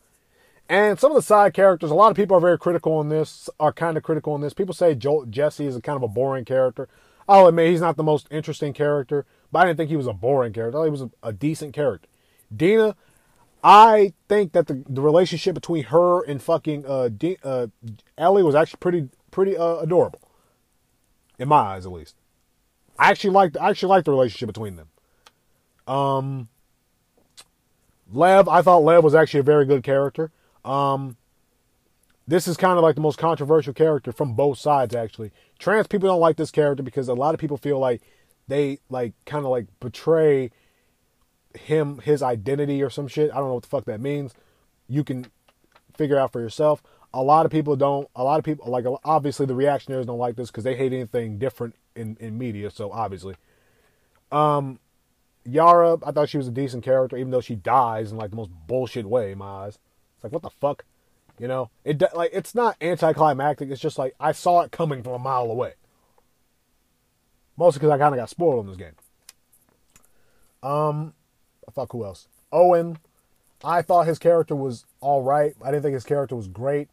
And 0.69 0.97
some 0.97 1.11
of 1.11 1.15
the 1.15 1.21
side 1.21 1.53
characters, 1.53 1.91
a 1.91 1.95
lot 1.95 2.11
of 2.11 2.17
people 2.17 2.37
are 2.37 2.41
very 2.41 2.57
critical 2.57 2.93
on 2.93 3.09
this, 3.09 3.49
are 3.59 3.73
kind 3.73 3.97
of 3.97 4.03
critical 4.03 4.33
on 4.33 4.41
this. 4.41 4.53
People 4.53 4.73
say 4.73 4.95
Joel, 4.95 5.25
Jesse 5.25 5.65
is 5.65 5.75
a 5.75 5.81
kind 5.81 5.97
of 5.97 6.03
a 6.03 6.07
boring 6.07 6.45
character. 6.45 6.87
Oh, 7.27 7.41
I'll 7.41 7.47
admit 7.47 7.69
he's 7.69 7.81
not 7.81 7.97
the 7.97 8.03
most 8.03 8.27
interesting 8.31 8.71
character, 8.71 9.25
but 9.51 9.59
I 9.59 9.65
didn't 9.65 9.77
think 9.77 9.89
he 9.89 9.97
was 9.97 10.07
a 10.07 10.13
boring 10.13 10.53
character. 10.53 10.77
I 10.77 10.79
thought 10.79 10.85
he 10.85 10.91
was 10.91 11.01
a, 11.01 11.11
a 11.23 11.33
decent 11.33 11.73
character. 11.73 12.07
Dina, 12.55 12.95
I 13.63 14.13
think 14.27 14.53
that 14.53 14.67
the, 14.67 14.83
the 14.87 15.01
relationship 15.01 15.53
between 15.55 15.85
her 15.85 16.23
and 16.23 16.41
fucking 16.41 16.85
uh, 16.87 17.09
D, 17.09 17.37
uh, 17.43 17.67
Ellie 18.17 18.43
was 18.43 18.55
actually 18.55 18.79
pretty 18.79 19.09
pretty 19.29 19.55
uh, 19.55 19.75
adorable, 19.77 20.21
in 21.37 21.47
my 21.47 21.57
eyes 21.57 21.85
at 21.85 21.91
least. 21.91 22.15
I 22.97 23.09
actually 23.09 23.31
liked 23.31 23.57
I 23.57 23.69
actually 23.69 23.89
liked 23.89 24.05
the 24.05 24.11
relationship 24.11 24.47
between 24.47 24.75
them. 24.75 24.89
Um, 25.87 26.49
Lev, 28.11 28.47
I 28.47 28.61
thought 28.61 28.83
Lev 28.83 29.03
was 29.03 29.15
actually 29.15 29.41
a 29.41 29.43
very 29.43 29.65
good 29.65 29.83
character. 29.83 30.31
Um, 30.65 31.17
this 32.27 32.47
is 32.47 32.57
kind 32.57 32.77
of 32.77 32.83
like 32.83 32.95
the 32.95 33.01
most 33.01 33.17
controversial 33.17 33.73
character 33.73 34.11
from 34.11 34.33
both 34.33 34.57
sides, 34.57 34.95
actually. 34.95 35.31
Trans 35.59 35.87
people 35.87 36.07
don't 36.07 36.19
like 36.19 36.37
this 36.37 36.51
character 36.51 36.83
because 36.83 37.07
a 37.07 37.13
lot 37.13 37.33
of 37.33 37.39
people 37.39 37.57
feel 37.57 37.79
like 37.79 38.01
they 38.51 38.79
like 38.89 39.13
kind 39.25 39.45
of 39.45 39.51
like 39.51 39.67
betray 39.79 40.51
him 41.57 41.99
his 41.99 42.21
identity 42.21 42.83
or 42.83 42.89
some 42.89 43.07
shit. 43.07 43.31
I 43.31 43.35
don't 43.35 43.47
know 43.47 43.53
what 43.53 43.63
the 43.63 43.69
fuck 43.69 43.85
that 43.85 44.01
means. 44.01 44.33
You 44.89 45.05
can 45.05 45.27
figure 45.95 46.19
out 46.19 46.33
for 46.33 46.41
yourself. 46.41 46.83
A 47.13 47.23
lot 47.23 47.45
of 47.45 47.51
people 47.51 47.77
don't. 47.77 48.09
A 48.13 48.23
lot 48.23 48.39
of 48.39 48.43
people 48.43 48.69
like 48.69 48.85
obviously 49.05 49.45
the 49.45 49.55
reactionaries 49.55 50.05
don't 50.05 50.19
like 50.19 50.35
this 50.35 50.51
because 50.51 50.65
they 50.65 50.75
hate 50.75 50.91
anything 50.91 51.37
different 51.37 51.75
in 51.95 52.17
in 52.19 52.37
media. 52.37 52.69
So 52.69 52.91
obviously, 52.91 53.35
um, 54.33 54.79
Yara, 55.45 55.97
I 56.05 56.11
thought 56.11 56.27
she 56.27 56.37
was 56.37 56.49
a 56.49 56.51
decent 56.51 56.83
character, 56.83 57.15
even 57.15 57.31
though 57.31 57.41
she 57.41 57.55
dies 57.55 58.11
in 58.11 58.17
like 58.17 58.31
the 58.31 58.35
most 58.35 58.51
bullshit 58.67 59.05
way 59.05 59.31
in 59.31 59.37
my 59.37 59.65
eyes. 59.65 59.79
It's 60.15 60.25
like 60.25 60.33
what 60.33 60.41
the 60.41 60.49
fuck, 60.49 60.83
you 61.39 61.47
know? 61.47 61.69
It 61.85 62.03
like 62.13 62.31
it's 62.33 62.53
not 62.53 62.75
anticlimactic. 62.81 63.71
It's 63.71 63.81
just 63.81 63.97
like 63.97 64.13
I 64.19 64.33
saw 64.33 64.59
it 64.61 64.71
coming 64.71 65.03
from 65.03 65.13
a 65.13 65.19
mile 65.19 65.49
away. 65.49 65.75
Mostly 67.61 67.77
because 67.77 67.91
I 67.91 67.99
kind 67.99 68.15
of 68.15 68.19
got 68.19 68.27
spoiled 68.27 68.61
on 68.61 68.65
this 68.65 68.75
game. 68.75 68.95
Um, 70.63 71.13
fuck 71.71 71.91
who 71.91 72.03
else? 72.03 72.27
Owen. 72.51 72.97
I 73.63 73.83
thought 73.83 74.07
his 74.07 74.17
character 74.17 74.55
was 74.55 74.83
all 74.99 75.21
right. 75.21 75.53
I 75.63 75.69
didn't 75.69 75.83
think 75.83 75.93
his 75.93 76.03
character 76.03 76.35
was 76.35 76.47
great. 76.47 76.89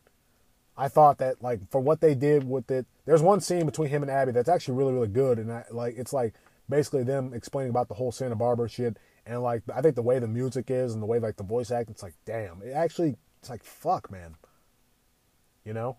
I 0.76 0.88
thought 0.88 1.16
that 1.18 1.42
like 1.42 1.60
for 1.70 1.80
what 1.80 2.02
they 2.02 2.14
did 2.14 2.46
with 2.46 2.70
it, 2.70 2.84
there's 3.06 3.22
one 3.22 3.40
scene 3.40 3.64
between 3.64 3.88
him 3.88 4.02
and 4.02 4.10
Abby 4.10 4.32
that's 4.32 4.50
actually 4.50 4.76
really 4.76 4.92
really 4.92 5.08
good, 5.08 5.38
and 5.38 5.50
I, 5.50 5.64
like 5.70 5.94
it's 5.96 6.12
like 6.12 6.34
basically 6.68 7.02
them 7.02 7.32
explaining 7.32 7.70
about 7.70 7.88
the 7.88 7.94
whole 7.94 8.12
Santa 8.12 8.36
Barbara 8.36 8.68
shit, 8.68 8.98
and 9.24 9.42
like 9.42 9.62
I 9.74 9.80
think 9.80 9.94
the 9.94 10.02
way 10.02 10.18
the 10.18 10.28
music 10.28 10.70
is 10.70 10.92
and 10.92 11.02
the 11.02 11.06
way 11.06 11.18
like 11.18 11.36
the 11.36 11.44
voice 11.44 11.70
acting, 11.70 11.92
it's 11.92 12.02
like 12.02 12.12
damn, 12.26 12.60
it 12.60 12.72
actually 12.72 13.16
it's 13.40 13.48
like 13.48 13.64
fuck, 13.64 14.10
man, 14.10 14.34
you 15.64 15.72
know. 15.72 15.96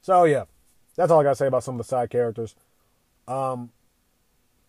So 0.00 0.24
yeah, 0.24 0.44
that's 0.96 1.10
all 1.10 1.20
I 1.20 1.24
gotta 1.24 1.36
say 1.36 1.46
about 1.46 1.64
some 1.64 1.74
of 1.74 1.78
the 1.78 1.88
side 1.88 2.10
characters. 2.10 2.54
Um, 3.26 3.70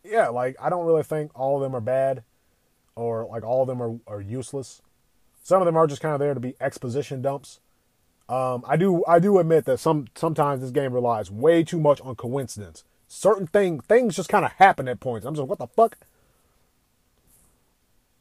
yeah, 0.04 0.30
like 0.30 0.56
I 0.62 0.70
don't 0.70 0.86
really 0.86 1.04
think 1.04 1.32
all 1.36 1.56
of 1.56 1.62
them 1.62 1.76
are 1.76 1.82
bad, 1.82 2.24
or 2.96 3.26
like 3.26 3.44
all 3.44 3.62
of 3.62 3.68
them 3.68 3.82
are 3.82 3.98
are 4.08 4.22
useless. 4.22 4.82
Some 5.44 5.62
of 5.62 5.66
them 5.66 5.78
are 5.78 5.88
just 5.88 6.02
kind 6.02 6.14
of 6.14 6.20
there 6.20 6.34
to 6.34 6.40
be 6.40 6.56
exposition 6.60 7.22
dumps. 7.22 7.60
Um, 8.28 8.64
I 8.68 8.78
do 8.78 9.04
I 9.08 9.20
do 9.20 9.38
admit 9.40 9.66
that 9.66 9.80
some 9.80 10.08
sometimes 10.16 10.62
this 10.62 10.72
game 10.72 10.94
relies 10.94 11.30
way 11.30 11.64
too 11.64 11.80
much 11.80 12.02
on 12.02 12.16
coincidence. 12.16 12.84
Certain 13.08 13.46
thing 13.46 13.80
things 13.82 14.16
just 14.16 14.30
kind 14.30 14.46
of 14.46 14.52
happen 14.54 14.88
at 14.88 15.00
points. 15.00 15.26
I'm 15.26 15.36
just 15.36 15.42
like, 15.42 15.50
what 15.50 15.60
the 15.60 15.68
fuck. 15.68 15.98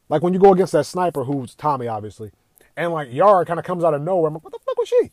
Like 0.07 0.21
when 0.21 0.33
you 0.33 0.39
go 0.39 0.53
against 0.53 0.73
that 0.73 0.85
sniper 0.85 1.23
who's 1.23 1.55
Tommy, 1.55 1.87
obviously, 1.87 2.31
and 2.77 2.91
like 2.93 3.11
Yara 3.11 3.45
kind 3.45 3.59
of 3.59 3.65
comes 3.65 3.83
out 3.83 3.95
of 3.95 4.01
nowhere. 4.03 4.27
I'm 4.27 4.35
like, 4.35 4.43
what 4.43 4.53
the 4.53 4.59
fuck 4.59 4.77
was 4.77 4.87
she? 4.87 5.11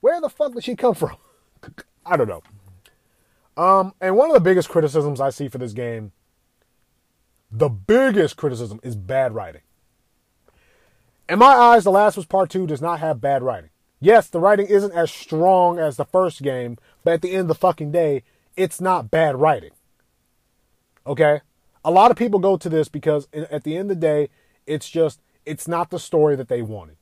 Where 0.00 0.20
the 0.20 0.28
fuck 0.30 0.54
did 0.54 0.62
she 0.62 0.76
come 0.76 0.94
from? 0.94 1.16
I 2.06 2.16
don't 2.16 2.28
know. 2.28 2.42
Um, 3.56 3.94
and 4.00 4.16
one 4.16 4.30
of 4.30 4.34
the 4.34 4.40
biggest 4.40 4.68
criticisms 4.68 5.20
I 5.20 5.30
see 5.30 5.48
for 5.48 5.58
this 5.58 5.72
game, 5.72 6.12
the 7.50 7.68
biggest 7.68 8.36
criticism 8.36 8.80
is 8.82 8.96
bad 8.96 9.34
writing. 9.34 9.62
In 11.28 11.38
my 11.38 11.46
eyes, 11.46 11.84
The 11.84 11.90
Last 11.90 12.16
of 12.16 12.22
Us 12.22 12.26
Part 12.26 12.50
2 12.50 12.66
does 12.66 12.80
not 12.80 13.00
have 13.00 13.20
bad 13.20 13.42
writing. 13.42 13.70
Yes, 13.98 14.28
the 14.28 14.40
writing 14.40 14.66
isn't 14.66 14.92
as 14.92 15.10
strong 15.10 15.78
as 15.78 15.96
the 15.96 16.04
first 16.04 16.42
game, 16.42 16.76
but 17.02 17.14
at 17.14 17.22
the 17.22 17.32
end 17.32 17.42
of 17.42 17.48
the 17.48 17.54
fucking 17.54 17.90
day, 17.90 18.22
it's 18.56 18.80
not 18.80 19.10
bad 19.10 19.36
writing. 19.36 19.72
Okay? 21.06 21.40
A 21.84 21.90
lot 21.90 22.10
of 22.10 22.16
people 22.16 22.38
go 22.38 22.56
to 22.56 22.68
this 22.68 22.88
because 22.88 23.26
at 23.32 23.64
the 23.64 23.76
end 23.76 23.90
of 23.90 24.00
the 24.00 24.06
day, 24.06 24.28
it's 24.66 24.88
just, 24.88 25.20
it's 25.44 25.66
not 25.66 25.90
the 25.90 25.98
story 25.98 26.36
that 26.36 26.48
they 26.48 26.62
wanted. 26.62 26.96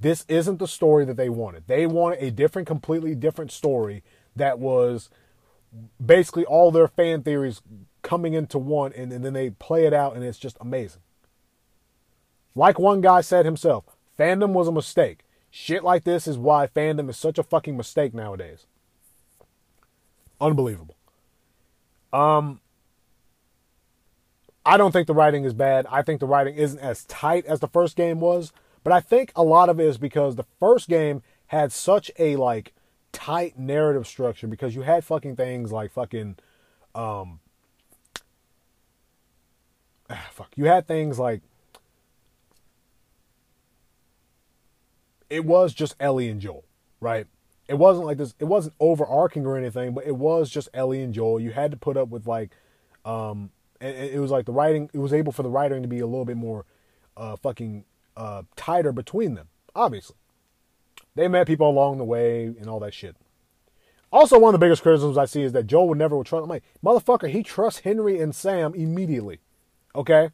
This 0.00 0.24
isn't 0.28 0.58
the 0.58 0.68
story 0.68 1.04
that 1.04 1.16
they 1.16 1.28
wanted. 1.28 1.66
They 1.66 1.86
wanted 1.86 2.22
a 2.22 2.30
different, 2.30 2.66
completely 2.66 3.14
different 3.14 3.50
story 3.50 4.02
that 4.38 4.58
was 4.58 5.10
basically 6.04 6.44
all 6.44 6.70
their 6.70 6.88
fan 6.88 7.22
theories 7.22 7.62
coming 8.02 8.34
into 8.34 8.58
one, 8.58 8.92
and, 8.94 9.12
and 9.12 9.24
then 9.24 9.32
they 9.32 9.50
play 9.50 9.84
it 9.86 9.92
out, 9.92 10.14
and 10.14 10.24
it's 10.24 10.38
just 10.38 10.56
amazing. 10.60 11.02
Like 12.54 12.78
one 12.78 13.00
guy 13.00 13.20
said 13.20 13.44
himself, 13.44 13.84
fandom 14.18 14.52
was 14.52 14.66
a 14.66 14.72
mistake. 14.72 15.20
Shit 15.50 15.84
like 15.84 16.04
this 16.04 16.26
is 16.26 16.38
why 16.38 16.66
fandom 16.66 17.08
is 17.08 17.16
such 17.16 17.38
a 17.38 17.42
fucking 17.42 17.76
mistake 17.76 18.14
nowadays. 18.14 18.66
Unbelievable. 20.40 20.96
Um, 22.12 22.60
I 24.64 24.76
don't 24.76 24.92
think 24.92 25.06
the 25.06 25.14
writing 25.14 25.44
is 25.44 25.54
bad. 25.54 25.86
I 25.90 26.02
think 26.02 26.20
the 26.20 26.26
writing 26.26 26.54
isn't 26.54 26.78
as 26.78 27.04
tight 27.04 27.46
as 27.46 27.60
the 27.60 27.68
first 27.68 27.96
game 27.96 28.20
was, 28.20 28.52
but 28.84 28.92
I 28.92 29.00
think 29.00 29.32
a 29.34 29.42
lot 29.42 29.68
of 29.68 29.80
it 29.80 29.86
is 29.86 29.98
because 29.98 30.36
the 30.36 30.46
first 30.60 30.88
game 30.88 31.22
had 31.46 31.72
such 31.72 32.10
a 32.18 32.36
like 32.36 32.74
tight 33.12 33.58
narrative 33.58 34.06
structure 34.06 34.46
because 34.46 34.74
you 34.74 34.82
had 34.82 35.04
fucking 35.04 35.36
things 35.36 35.72
like 35.72 35.90
fucking 35.92 36.36
um 36.94 37.40
ah, 40.10 40.28
fuck 40.32 40.50
you 40.56 40.66
had 40.66 40.86
things 40.86 41.18
like 41.18 41.42
it 45.30 45.44
was 45.44 45.74
just 45.74 45.94
Ellie 46.00 46.28
and 46.28 46.40
Joel, 46.40 46.64
right? 47.00 47.26
It 47.68 47.74
wasn't 47.74 48.06
like 48.06 48.16
this 48.16 48.34
it 48.38 48.46
wasn't 48.46 48.74
overarching 48.80 49.44
or 49.44 49.56
anything, 49.56 49.92
but 49.92 50.06
it 50.06 50.16
was 50.16 50.48
just 50.48 50.68
Ellie 50.72 51.02
and 51.02 51.12
Joel. 51.12 51.40
You 51.40 51.50
had 51.50 51.70
to 51.70 51.76
put 51.76 51.96
up 51.96 52.08
with 52.08 52.26
like 52.26 52.50
um 53.04 53.50
and 53.80 53.96
it 53.96 54.20
was 54.20 54.30
like 54.30 54.46
the 54.46 54.52
writing 54.52 54.88
it 54.92 54.98
was 54.98 55.12
able 55.12 55.32
for 55.32 55.42
the 55.42 55.50
writing 55.50 55.82
to 55.82 55.88
be 55.88 56.00
a 56.00 56.06
little 56.06 56.24
bit 56.24 56.36
more 56.36 56.64
uh 57.16 57.36
fucking 57.36 57.84
uh 58.16 58.42
tighter 58.56 58.92
between 58.92 59.34
them, 59.34 59.48
obviously. 59.74 60.16
They 61.18 61.26
met 61.26 61.48
people 61.48 61.68
along 61.68 61.98
the 61.98 62.04
way 62.04 62.44
and 62.44 62.68
all 62.68 62.78
that 62.78 62.94
shit. 62.94 63.16
Also, 64.12 64.38
one 64.38 64.54
of 64.54 64.60
the 64.60 64.64
biggest 64.64 64.82
criticisms 64.82 65.18
I 65.18 65.24
see 65.24 65.42
is 65.42 65.50
that 65.50 65.66
Joel 65.66 65.88
would 65.88 65.98
never 65.98 66.16
would 66.16 66.28
trust. 66.28 66.44
I'm 66.44 66.48
like, 66.48 66.62
motherfucker, 66.80 67.28
he 67.28 67.42
trusts 67.42 67.80
Henry 67.80 68.20
and 68.20 68.32
Sam 68.32 68.72
immediately. 68.72 69.40
Okay? 69.96 70.30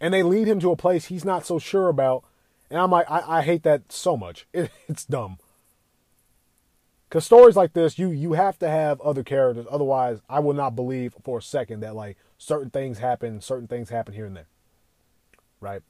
And 0.00 0.12
they 0.12 0.24
lead 0.24 0.48
him 0.48 0.58
to 0.58 0.72
a 0.72 0.76
place 0.76 1.04
he's 1.04 1.24
not 1.24 1.46
so 1.46 1.60
sure 1.60 1.88
about. 1.88 2.24
And 2.72 2.80
I'm 2.80 2.90
like, 2.90 3.08
I, 3.08 3.38
I 3.38 3.42
hate 3.42 3.62
that 3.62 3.92
so 3.92 4.16
much. 4.16 4.48
It, 4.52 4.72
it's 4.88 5.04
dumb. 5.04 5.38
Because 7.08 7.24
stories 7.24 7.54
like 7.54 7.72
this, 7.72 8.00
you 8.00 8.08
you 8.10 8.32
have 8.32 8.58
to 8.58 8.68
have 8.68 9.00
other 9.00 9.22
characters. 9.22 9.66
Otherwise, 9.70 10.18
I 10.28 10.40
will 10.40 10.54
not 10.54 10.74
believe 10.74 11.14
for 11.22 11.38
a 11.38 11.42
second 11.42 11.80
that 11.80 11.94
like 11.94 12.16
certain 12.36 12.70
things 12.70 12.98
happen, 12.98 13.40
certain 13.40 13.68
things 13.68 13.90
happen 13.90 14.12
here 14.12 14.26
and 14.26 14.34
there. 14.34 14.48
Right? 15.60 15.82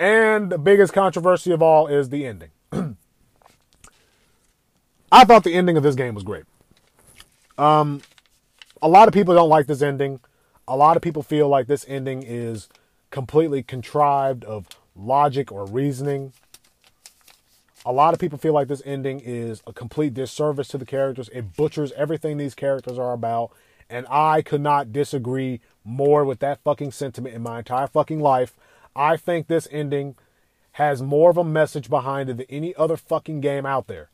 And 0.00 0.50
the 0.50 0.56
biggest 0.56 0.94
controversy 0.94 1.52
of 1.52 1.60
all 1.60 1.86
is 1.86 2.08
the 2.08 2.24
ending. 2.24 2.50
I 5.12 5.24
thought 5.24 5.44
the 5.44 5.52
ending 5.52 5.76
of 5.76 5.82
this 5.82 5.94
game 5.94 6.14
was 6.14 6.24
great. 6.24 6.44
Um, 7.58 8.00
a 8.80 8.88
lot 8.88 9.08
of 9.08 9.14
people 9.14 9.34
don't 9.34 9.50
like 9.50 9.66
this 9.66 9.82
ending. 9.82 10.20
A 10.66 10.74
lot 10.74 10.96
of 10.96 11.02
people 11.02 11.22
feel 11.22 11.48
like 11.48 11.66
this 11.66 11.84
ending 11.86 12.22
is 12.22 12.70
completely 13.10 13.62
contrived 13.62 14.42
of 14.44 14.68
logic 14.96 15.52
or 15.52 15.66
reasoning. 15.66 16.32
A 17.84 17.92
lot 17.92 18.14
of 18.14 18.20
people 18.20 18.38
feel 18.38 18.54
like 18.54 18.68
this 18.68 18.82
ending 18.86 19.20
is 19.20 19.62
a 19.66 19.74
complete 19.74 20.14
disservice 20.14 20.68
to 20.68 20.78
the 20.78 20.86
characters. 20.86 21.28
It 21.30 21.54
butchers 21.56 21.92
everything 21.92 22.38
these 22.38 22.54
characters 22.54 22.98
are 22.98 23.12
about. 23.12 23.50
And 23.90 24.06
I 24.08 24.40
could 24.40 24.62
not 24.62 24.94
disagree 24.94 25.60
more 25.84 26.24
with 26.24 26.38
that 26.38 26.62
fucking 26.64 26.92
sentiment 26.92 27.34
in 27.34 27.42
my 27.42 27.58
entire 27.58 27.86
fucking 27.86 28.20
life. 28.20 28.56
I 29.00 29.16
think 29.16 29.46
this 29.46 29.66
ending 29.70 30.16
has 30.72 31.00
more 31.00 31.30
of 31.30 31.38
a 31.38 31.44
message 31.44 31.88
behind 31.88 32.28
it 32.28 32.36
than 32.36 32.46
any 32.50 32.74
other 32.74 32.98
fucking 32.98 33.40
game 33.40 33.64
out 33.64 33.86
there. 33.86 34.10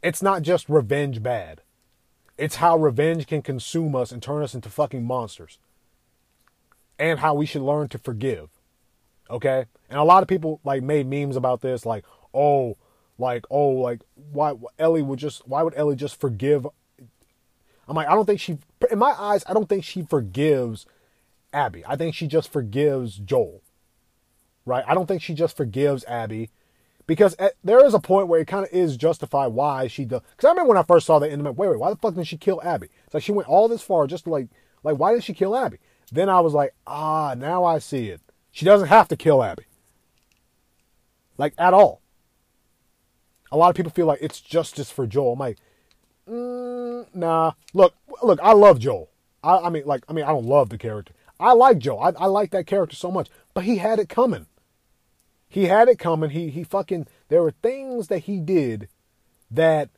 It's 0.00 0.22
not 0.22 0.42
just 0.42 0.68
revenge 0.68 1.22
bad. 1.22 1.62
It's 2.38 2.56
how 2.56 2.76
revenge 2.76 3.26
can 3.26 3.42
consume 3.42 3.96
us 3.96 4.12
and 4.12 4.22
turn 4.22 4.44
us 4.44 4.54
into 4.54 4.68
fucking 4.68 5.04
monsters. 5.04 5.58
And 7.00 7.18
how 7.18 7.34
we 7.34 7.46
should 7.46 7.62
learn 7.62 7.88
to 7.88 7.98
forgive. 7.98 8.50
Okay? 9.28 9.64
And 9.88 9.98
a 9.98 10.04
lot 10.04 10.22
of 10.22 10.28
people 10.28 10.60
like 10.62 10.84
made 10.84 11.08
memes 11.08 11.34
about 11.34 11.60
this 11.60 11.84
like, 11.84 12.04
"Oh, 12.32 12.76
like 13.18 13.44
oh, 13.50 13.70
like 13.70 14.02
why 14.14 14.54
Ellie 14.78 15.02
would 15.02 15.18
just 15.18 15.48
why 15.48 15.62
would 15.62 15.74
Ellie 15.74 15.96
just 15.96 16.20
forgive 16.20 16.66
I'm 17.90 17.96
like, 17.96 18.06
I 18.06 18.14
don't 18.14 18.24
think 18.24 18.38
she, 18.38 18.56
in 18.88 19.00
my 19.00 19.10
eyes, 19.18 19.42
I 19.48 19.52
don't 19.52 19.68
think 19.68 19.82
she 19.82 20.02
forgives 20.02 20.86
Abby. 21.52 21.84
I 21.84 21.96
think 21.96 22.14
she 22.14 22.28
just 22.28 22.52
forgives 22.52 23.16
Joel. 23.16 23.62
Right? 24.66 24.84
I 24.86 24.94
don't 24.94 25.06
think 25.06 25.22
she 25.22 25.34
just 25.34 25.56
forgives 25.56 26.04
Abby 26.04 26.50
because 27.06 27.34
at, 27.40 27.54
there 27.64 27.84
is 27.84 27.94
a 27.94 27.98
point 27.98 28.28
where 28.28 28.40
it 28.40 28.46
kind 28.46 28.64
of 28.64 28.72
is 28.72 28.96
justified 28.96 29.48
why 29.48 29.88
she 29.88 30.04
does. 30.04 30.20
Because 30.30 30.46
I 30.46 30.50
remember 30.50 30.68
when 30.68 30.78
I 30.78 30.84
first 30.84 31.06
saw 31.06 31.18
the 31.18 31.30
end, 31.30 31.44
wait, 31.44 31.56
wait, 31.56 31.78
why 31.78 31.90
the 31.90 31.96
fuck 31.96 32.14
did 32.14 32.26
she 32.26 32.36
kill 32.36 32.62
Abby? 32.62 32.88
It's 33.04 33.14
like 33.14 33.22
she 33.22 33.32
went 33.32 33.48
all 33.48 33.66
this 33.66 33.82
far 33.82 34.06
just 34.06 34.24
to 34.24 34.30
like, 34.30 34.48
like, 34.82 34.96
why 34.96 35.12
did 35.12 35.24
she 35.24 35.34
kill 35.34 35.56
Abby? 35.56 35.78
Then 36.12 36.28
I 36.28 36.40
was 36.40 36.54
like, 36.54 36.74
ah, 36.86 37.34
now 37.36 37.64
I 37.64 37.78
see 37.78 38.08
it. 38.08 38.20
She 38.52 38.64
doesn't 38.64 38.88
have 38.88 39.08
to 39.08 39.16
kill 39.16 39.42
Abby. 39.42 39.64
Like, 41.38 41.54
at 41.58 41.74
all. 41.74 42.00
A 43.52 43.56
lot 43.56 43.70
of 43.70 43.76
people 43.76 43.90
feel 43.90 44.06
like 44.06 44.20
it's 44.22 44.40
justice 44.40 44.90
for 44.90 45.06
Joel. 45.06 45.32
I'm 45.32 45.38
like, 45.38 45.58
mm, 46.28 47.06
nah. 47.14 47.52
Look, 47.74 47.94
look, 48.22 48.38
I 48.42 48.52
love 48.52 48.78
Joel. 48.78 49.10
I, 49.42 49.58
I, 49.58 49.70
mean, 49.70 49.84
like, 49.86 50.04
I 50.08 50.12
mean, 50.12 50.24
I 50.24 50.28
don't 50.28 50.46
love 50.46 50.68
the 50.68 50.78
character. 50.78 51.14
I 51.38 51.52
like 51.52 51.78
Joel. 51.78 52.00
I, 52.00 52.12
I 52.24 52.26
like 52.26 52.50
that 52.50 52.66
character 52.66 52.94
so 52.94 53.10
much, 53.10 53.28
but 53.54 53.64
he 53.64 53.76
had 53.76 53.98
it 53.98 54.08
coming. 54.08 54.46
He 55.48 55.64
had 55.64 55.88
it 55.88 55.98
coming. 55.98 56.30
He 56.30 56.50
he 56.50 56.64
fucking. 56.64 57.06
There 57.28 57.42
were 57.42 57.54
things 57.62 58.08
that 58.08 58.20
he 58.20 58.38
did 58.40 58.88
that 59.50 59.90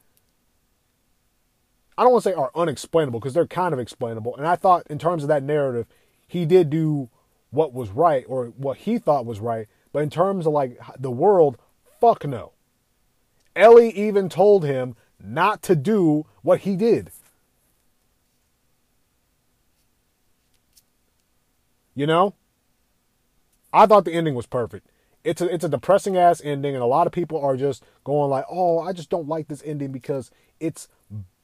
I 1.97 2.05
don't 2.05 2.13
want 2.13 2.25
to 2.25 2.31
say 2.31 2.35
are 2.35 2.51
unexplainable 2.55 3.21
because 3.21 3.35
they're 3.35 3.47
kind 3.47 3.75
of 3.75 3.79
explainable. 3.79 4.37
And 4.37 4.47
I 4.47 4.57
thought, 4.57 4.87
in 4.89 4.99
terms 4.99 5.23
of 5.23 5.29
that 5.29 5.43
narrative, 5.43 5.87
he 6.27 6.47
did 6.47 6.71
do 6.71 7.11
what 7.51 7.75
was 7.75 7.91
right 7.91 8.25
or 8.27 8.47
what 8.47 8.79
he 8.79 8.99
thought 8.99 9.27
was 9.27 9.41
right. 9.41 9.69
But 9.93 10.03
in 10.03 10.11
terms 10.11 10.47
of 10.47 10.53
like 10.53 10.79
the 10.99 11.11
world, 11.11 11.59
fuck 12.01 12.25
no. 12.25 12.53
Ellie 13.55 13.91
even 13.91 14.31
told 14.31 14.65
him 14.65 14.97
not 15.23 15.63
to 15.65 15.77
do 15.77 16.27
what 16.41 16.61
he 16.61 16.77
did. 16.77 17.11
You 21.95 22.07
know? 22.07 22.35
I 23.73 23.87
thought 23.87 24.05
the 24.05 24.13
ending 24.13 24.35
was 24.35 24.47
perfect. 24.47 24.89
It's 25.25 25.41
a 25.41 25.53
it's 25.53 25.65
a 25.65 25.69
depressing 25.69 26.17
ass 26.17 26.41
ending, 26.45 26.75
and 26.75 26.83
a 26.83 26.87
lot 26.87 27.07
of 27.07 27.13
people 27.13 27.41
are 27.41 27.57
just 27.57 27.85
going 28.05 28.31
like, 28.31 28.45
"Oh, 28.51 28.81
I 28.81 28.93
just 28.93 29.11
don't 29.11 29.29
like 29.29 29.49
this 29.49 29.63
ending 29.65 29.93
because 29.93 30.31
it's 30.59 30.89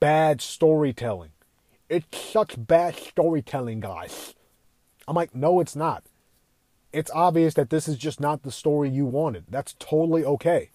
bad 0.00 0.40
storytelling. 0.40 1.30
It's 1.88 2.18
such 2.18 2.54
bad 2.58 2.96
storytelling, 2.96 3.80
guys." 3.80 4.34
I'm 5.06 5.14
like, 5.14 5.34
"No, 5.34 5.60
it's 5.60 5.76
not. 5.76 6.04
It's 6.92 7.10
obvious 7.12 7.54
that 7.54 7.70
this 7.70 7.86
is 7.86 7.96
just 7.96 8.20
not 8.20 8.42
the 8.42 8.50
story 8.50 8.90
you 8.90 9.06
wanted. 9.06 9.44
That's 9.48 9.74
totally 9.78 10.24
okay. 10.24 10.70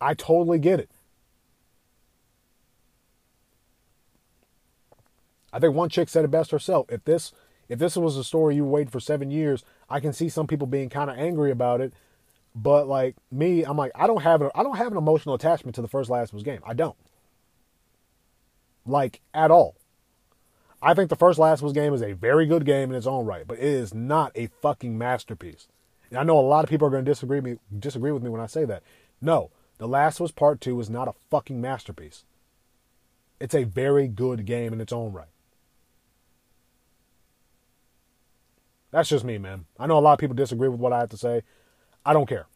I 0.00 0.14
totally 0.14 0.58
get 0.58 0.80
it. 0.80 0.90
I 5.52 5.60
think 5.60 5.74
one 5.74 5.88
chick 5.88 6.08
said 6.08 6.24
it 6.24 6.30
best 6.30 6.50
herself. 6.50 6.86
If 6.90 7.04
this 7.04 7.32
if 7.68 7.78
this 7.78 7.96
was 7.96 8.16
a 8.16 8.24
story 8.24 8.56
you 8.56 8.64
waited 8.64 8.92
for 8.92 9.00
seven 9.00 9.30
years, 9.30 9.64
I 9.88 10.00
can 10.00 10.12
see 10.12 10.28
some 10.28 10.46
people 10.46 10.66
being 10.66 10.88
kind 10.88 11.10
of 11.10 11.16
angry 11.18 11.50
about 11.50 11.80
it. 11.80 11.92
But 12.54 12.86
like 12.86 13.16
me, 13.32 13.64
I'm 13.64 13.76
like 13.76 13.92
I 13.94 14.06
don't 14.06 14.22
have 14.22 14.42
a, 14.42 14.50
I 14.54 14.62
don't 14.62 14.76
have 14.76 14.92
an 14.92 14.98
emotional 14.98 15.34
attachment 15.34 15.74
to 15.74 15.82
the 15.82 15.88
first 15.88 16.08
Last 16.08 16.32
Us 16.34 16.42
game. 16.42 16.60
I 16.64 16.74
don't. 16.74 16.96
Like 18.86 19.20
at 19.32 19.50
all. 19.50 19.76
I 20.80 20.94
think 20.94 21.08
the 21.08 21.16
first 21.16 21.38
Last 21.38 21.62
Us 21.62 21.72
game 21.72 21.94
is 21.94 22.02
a 22.02 22.12
very 22.12 22.46
good 22.46 22.64
game 22.64 22.90
in 22.90 22.96
its 22.96 23.06
own 23.06 23.24
right, 23.26 23.46
but 23.46 23.58
it 23.58 23.64
is 23.64 23.94
not 23.94 24.32
a 24.34 24.48
fucking 24.62 24.96
masterpiece. 24.96 25.66
And 26.10 26.18
I 26.18 26.22
know 26.22 26.38
a 26.38 26.40
lot 26.40 26.62
of 26.62 26.70
people 26.70 26.86
are 26.86 26.90
going 26.90 27.04
to 27.04 27.10
disagree 27.10 27.40
me 27.40 27.56
disagree 27.76 28.12
with 28.12 28.22
me 28.22 28.30
when 28.30 28.40
I 28.40 28.46
say 28.46 28.64
that. 28.66 28.82
No, 29.20 29.50
The 29.78 29.88
Last 29.88 30.20
Us 30.20 30.30
Part 30.30 30.60
2 30.60 30.78
is 30.80 30.90
not 30.90 31.08
a 31.08 31.14
fucking 31.30 31.60
masterpiece. 31.60 32.24
It's 33.40 33.54
a 33.54 33.64
very 33.64 34.06
good 34.06 34.46
game 34.46 34.72
in 34.72 34.80
its 34.80 34.92
own 34.92 35.12
right. 35.12 35.33
That's 38.94 39.08
just 39.08 39.24
me, 39.24 39.38
man. 39.38 39.64
I 39.76 39.88
know 39.88 39.98
a 39.98 40.00
lot 40.00 40.12
of 40.12 40.20
people 40.20 40.36
disagree 40.36 40.68
with 40.68 40.78
what 40.78 40.92
I 40.92 41.00
have 41.00 41.08
to 41.08 41.16
say. 41.16 41.42
I 42.06 42.12
don't 42.12 42.28
care. 42.28 42.46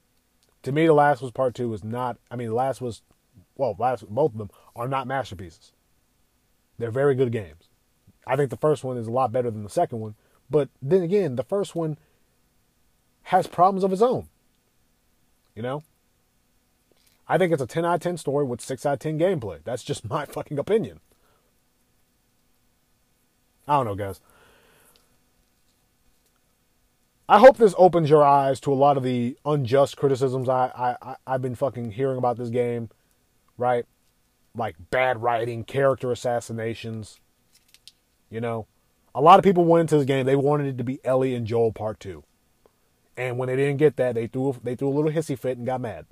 To 0.63 0.71
me, 0.71 0.87
The 0.87 0.93
Last 0.93 1.21
was 1.21 1.33
Part 1.33 1.53
Two 1.57 1.75
is 1.75 1.83
not. 1.83 2.17
I 2.31 2.37
mean, 2.37 2.47
The 2.47 2.55
Last 2.55 2.81
was, 2.81 3.03
well, 3.57 3.75
last 3.77 4.09
both 4.09 4.35
of 4.35 4.39
them 4.39 4.51
are 4.77 4.87
not 4.87 5.09
masterpieces. 5.09 5.73
They're 6.79 6.93
very 6.93 7.17
good 7.17 7.33
games. 7.33 7.71
I 8.25 8.37
think 8.37 8.51
the 8.51 8.57
first 8.57 8.85
one 8.85 8.97
is 8.97 9.09
a 9.09 9.11
lot 9.11 9.33
better 9.33 9.51
than 9.51 9.65
the 9.65 9.69
second 9.69 9.99
one, 9.99 10.15
but 10.49 10.69
then 10.81 11.03
again, 11.03 11.35
the 11.35 11.43
first 11.43 11.75
one 11.75 11.99
has 13.25 13.49
problems 13.49 13.83
of 13.83 13.93
its 13.93 14.01
own. 14.01 14.29
You 15.57 15.63
know, 15.63 15.83
I 17.27 17.37
think 17.37 17.53
it's 17.53 17.63
a 17.63 17.67
10 17.67 17.85
out 17.85 17.95
of 17.97 18.01
10 18.01 18.17
story 18.17 18.45
with 18.45 18.61
6 18.61 18.87
out 18.87 18.93
of 18.93 18.99
10 19.01 19.19
gameplay. 19.19 19.59
That's 19.65 19.83
just 19.83 20.05
my 20.09 20.25
fucking 20.25 20.61
opinion. 20.61 21.01
I 23.67 23.73
don't 23.73 23.87
know, 23.87 23.97
guys. 23.97 24.21
I 27.29 27.39
hope 27.39 27.59
this 27.59 27.75
opens 27.77 28.09
your 28.09 28.25
eyes 28.25 28.59
to 28.61 28.73
a 28.73 28.75
lot 28.75 28.97
of 28.97 29.03
the 29.03 29.37
unjust 29.45 29.99
criticisms 29.99 30.49
I, 30.49 30.97
I, 31.03 31.17
I've 31.27 31.43
been 31.43 31.55
fucking 31.55 31.91
hearing 31.93 32.17
about 32.17 32.39
this 32.39 32.49
game, 32.49 32.89
right? 33.59 33.85
Like 34.55 34.77
bad 34.91 35.23
writing, 35.23 35.65
character 35.65 36.11
assassinations. 36.11 37.21
You 38.31 38.41
know, 38.41 38.67
a 39.15 39.21
lot 39.21 39.39
of 39.39 39.45
people 39.45 39.67
went 39.67 39.83
into 39.83 39.97
this 39.99 40.07
game, 40.07 40.25
they 40.25 40.37
wanted 40.37 40.69
it 40.69 40.79
to 40.79 40.85
be 40.85 41.05
Ellie 41.05 41.35
and 41.35 41.47
Joel 41.47 41.73
Part 41.73 42.01
2. 42.01 42.25
And 43.19 43.37
when 43.37 43.49
they 43.49 43.57
didn't 43.57 43.77
get 43.77 43.97
that, 43.97 44.15
they 44.15 44.27
threw, 44.27 44.57
they 44.63 44.75
threw 44.75 44.89
a 44.89 44.91
little 44.91 45.11
hissy 45.11 45.39
fit 45.39 45.59
and 45.59 45.67
got 45.67 45.83
mad. 45.83 46.07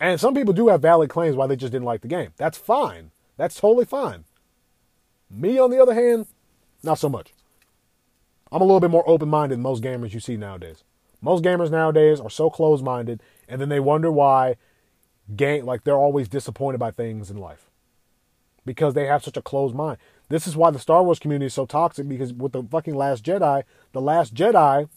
And 0.00 0.18
some 0.18 0.34
people 0.34 0.52
do 0.52 0.66
have 0.66 0.82
valid 0.82 1.10
claims 1.10 1.36
why 1.36 1.46
they 1.46 1.54
just 1.54 1.70
didn't 1.70 1.84
like 1.84 2.00
the 2.00 2.08
game. 2.08 2.32
That's 2.38 2.58
fine. 2.58 3.12
That's 3.36 3.60
totally 3.60 3.84
fine. 3.84 4.24
Me, 5.30 5.60
on 5.60 5.70
the 5.70 5.80
other 5.80 5.94
hand, 5.94 6.26
not 6.82 6.98
so 6.98 7.08
much. 7.08 7.32
I'm 8.52 8.60
a 8.60 8.64
little 8.64 8.80
bit 8.80 8.90
more 8.90 9.08
open 9.08 9.30
minded 9.30 9.56
than 9.56 9.62
most 9.62 9.82
gamers 9.82 10.12
you 10.12 10.20
see 10.20 10.36
nowadays. 10.36 10.84
Most 11.22 11.42
gamers 11.42 11.70
nowadays 11.70 12.20
are 12.20 12.28
so 12.28 12.50
closed 12.50 12.84
minded, 12.84 13.22
and 13.48 13.58
then 13.60 13.70
they 13.70 13.80
wonder 13.80 14.12
why 14.12 14.56
game 15.34 15.64
like 15.64 15.84
they're 15.84 15.94
always 15.94 16.28
disappointed 16.28 16.78
by 16.78 16.90
things 16.90 17.30
in 17.30 17.38
life 17.38 17.70
because 18.66 18.92
they 18.92 19.06
have 19.06 19.24
such 19.24 19.38
a 19.38 19.42
closed 19.42 19.74
mind. 19.74 19.96
This 20.28 20.46
is 20.46 20.54
why 20.54 20.70
the 20.70 20.78
Star 20.78 21.02
Wars 21.02 21.18
community 21.18 21.46
is 21.46 21.54
so 21.54 21.64
toxic 21.64 22.06
because 22.06 22.34
with 22.34 22.52
the 22.52 22.62
fucking 22.62 22.94
Last 22.94 23.24
Jedi, 23.24 23.62
the 23.92 24.00
Last 24.02 24.34
Jedi, 24.34 24.88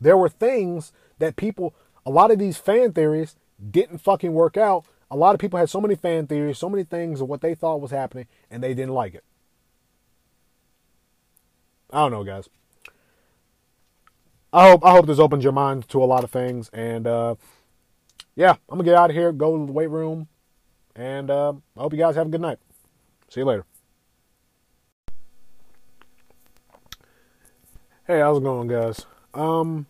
there 0.00 0.16
were 0.16 0.28
things 0.28 0.92
that 1.18 1.34
people, 1.34 1.74
a 2.06 2.10
lot 2.10 2.30
of 2.30 2.38
these 2.38 2.56
fan 2.56 2.92
theories 2.92 3.34
didn't 3.70 3.98
fucking 3.98 4.32
work 4.32 4.56
out. 4.56 4.84
A 5.10 5.16
lot 5.16 5.34
of 5.34 5.40
people 5.40 5.58
had 5.58 5.70
so 5.70 5.80
many 5.80 5.96
fan 5.96 6.28
theories, 6.28 6.58
so 6.58 6.68
many 6.68 6.84
things 6.84 7.20
of 7.20 7.28
what 7.28 7.40
they 7.40 7.56
thought 7.56 7.80
was 7.80 7.90
happening, 7.90 8.26
and 8.48 8.62
they 8.62 8.74
didn't 8.74 8.94
like 8.94 9.14
it. 9.14 9.24
I 11.90 12.00
don't 12.00 12.12
know, 12.12 12.24
guys. 12.24 12.48
I 14.52 14.70
hope 14.70 14.84
I 14.84 14.92
hope 14.92 15.06
this 15.06 15.18
opens 15.18 15.44
your 15.44 15.52
mind 15.52 15.88
to 15.90 16.02
a 16.02 16.06
lot 16.06 16.24
of 16.24 16.30
things, 16.30 16.70
and 16.72 17.06
uh, 17.06 17.34
yeah, 18.34 18.52
I'm 18.52 18.78
gonna 18.78 18.84
get 18.84 18.94
out 18.94 19.10
of 19.10 19.16
here, 19.16 19.32
go 19.32 19.58
to 19.58 19.66
the 19.66 19.72
weight 19.72 19.90
room, 19.90 20.28
and 20.96 21.30
uh, 21.30 21.52
I 21.76 21.80
hope 21.80 21.92
you 21.92 21.98
guys 21.98 22.16
have 22.16 22.26
a 22.26 22.30
good 22.30 22.40
night. 22.40 22.58
See 23.28 23.40
you 23.40 23.46
later. 23.46 23.64
Hey, 28.06 28.20
how's 28.20 28.38
it 28.38 28.42
going, 28.42 28.68
guys? 28.68 29.04
Um, 29.34 29.86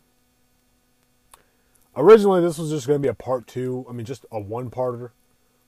originally 1.96 2.40
this 2.40 2.58
was 2.58 2.70
just 2.70 2.86
gonna 2.88 2.98
be 2.98 3.08
a 3.08 3.14
part 3.14 3.46
two. 3.46 3.86
I 3.88 3.92
mean, 3.92 4.06
just 4.06 4.26
a 4.32 4.40
one-parter, 4.40 5.10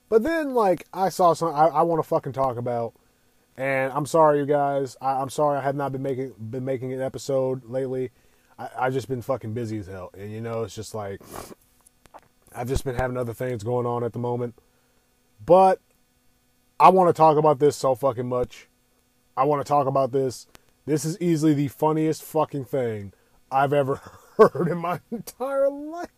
but 0.09 0.23
then 0.23 0.53
like 0.53 0.85
I 0.93 1.07
saw 1.09 1.33
some 1.33 1.53
I, 1.53 1.67
I 1.67 1.81
want 1.83 2.03
to 2.03 2.07
fucking 2.07 2.33
talk 2.33 2.57
about 2.57 2.93
and 3.61 3.93
I'm 3.93 4.07
sorry, 4.07 4.39
you 4.39 4.47
guys. 4.47 4.97
I, 4.99 5.21
am 5.21 5.29
sorry 5.29 5.59
I 5.59 5.61
have 5.61 5.75
not 5.75 5.91
been 5.91 6.01
making 6.01 6.33
been 6.39 6.65
making 6.65 6.93
an 6.93 7.01
episode 7.01 7.63
lately. 7.63 8.09
I, 8.57 8.69
I've 8.75 8.93
just 8.93 9.07
been 9.07 9.21
fucking 9.21 9.53
busy 9.53 9.77
as 9.77 9.85
hell, 9.85 10.09
and 10.17 10.31
you 10.31 10.41
know, 10.41 10.63
it's 10.63 10.73
just 10.73 10.95
like 10.95 11.21
I've 12.55 12.67
just 12.67 12.83
been 12.83 12.95
having 12.95 13.17
other 13.17 13.35
things 13.35 13.63
going 13.63 13.85
on 13.85 14.03
at 14.03 14.13
the 14.13 14.19
moment. 14.19 14.55
But 15.45 15.79
I 16.79 16.89
want 16.89 17.09
to 17.09 17.13
talk 17.13 17.37
about 17.37 17.59
this 17.59 17.75
so 17.75 17.93
fucking 17.93 18.27
much. 18.27 18.67
I 19.37 19.43
want 19.43 19.63
to 19.63 19.69
talk 19.69 19.85
about 19.85 20.11
this. 20.11 20.47
This 20.87 21.05
is 21.05 21.21
easily 21.21 21.53
the 21.53 21.67
funniest 21.67 22.23
fucking 22.23 22.65
thing 22.65 23.13
I've 23.51 23.73
ever 23.73 24.01
heard 24.37 24.69
in 24.69 24.79
my 24.79 25.01
entire 25.11 25.69
life. 25.69 26.09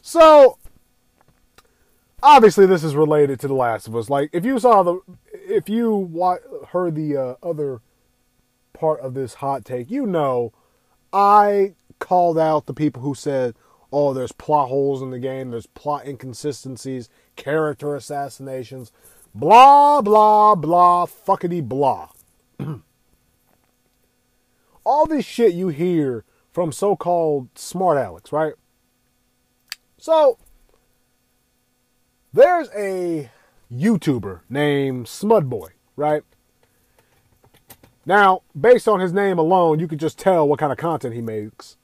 So, 0.00 0.56
obviously, 2.22 2.64
this 2.64 2.82
is 2.82 2.96
related 2.96 3.40
to 3.40 3.48
The 3.48 3.54
Last 3.54 3.88
of 3.88 3.94
Us. 3.94 4.08
Like, 4.08 4.30
if 4.32 4.46
you 4.46 4.58
saw 4.58 4.82
the, 4.82 5.00
if 5.46 5.68
you 5.68 5.94
wa- 5.94 6.38
heard 6.70 6.94
the 6.94 7.16
uh, 7.16 7.34
other 7.42 7.80
part 8.72 9.00
of 9.00 9.14
this 9.14 9.34
hot 9.34 9.64
take, 9.64 9.90
you 9.90 10.06
know, 10.06 10.52
I 11.12 11.74
called 11.98 12.38
out 12.38 12.66
the 12.66 12.74
people 12.74 13.02
who 13.02 13.14
said, 13.14 13.54
"Oh, 13.92 14.12
there's 14.12 14.32
plot 14.32 14.68
holes 14.68 15.02
in 15.02 15.10
the 15.10 15.18
game. 15.18 15.50
There's 15.50 15.66
plot 15.66 16.06
inconsistencies, 16.06 17.08
character 17.36 17.94
assassinations, 17.94 18.92
blah 19.34 20.02
blah 20.02 20.54
blah, 20.54 21.06
fuckity 21.06 21.66
blah." 21.66 22.08
All 24.84 25.06
this 25.06 25.24
shit 25.24 25.54
you 25.54 25.68
hear 25.68 26.24
from 26.52 26.70
so-called 26.70 27.48
smart 27.58 27.96
Alex, 27.96 28.32
right? 28.32 28.52
So 29.96 30.38
there's 32.32 32.68
a 32.76 33.30
YouTuber 33.74 34.40
named 34.48 35.06
Smudboy, 35.06 35.70
right? 35.96 36.22
Now, 38.06 38.42
based 38.58 38.86
on 38.86 39.00
his 39.00 39.12
name 39.12 39.38
alone, 39.38 39.80
you 39.80 39.88
can 39.88 39.98
just 39.98 40.18
tell 40.18 40.46
what 40.46 40.58
kind 40.58 40.70
of 40.70 40.78
content 40.78 41.14
he 41.14 41.20
makes. 41.20 41.76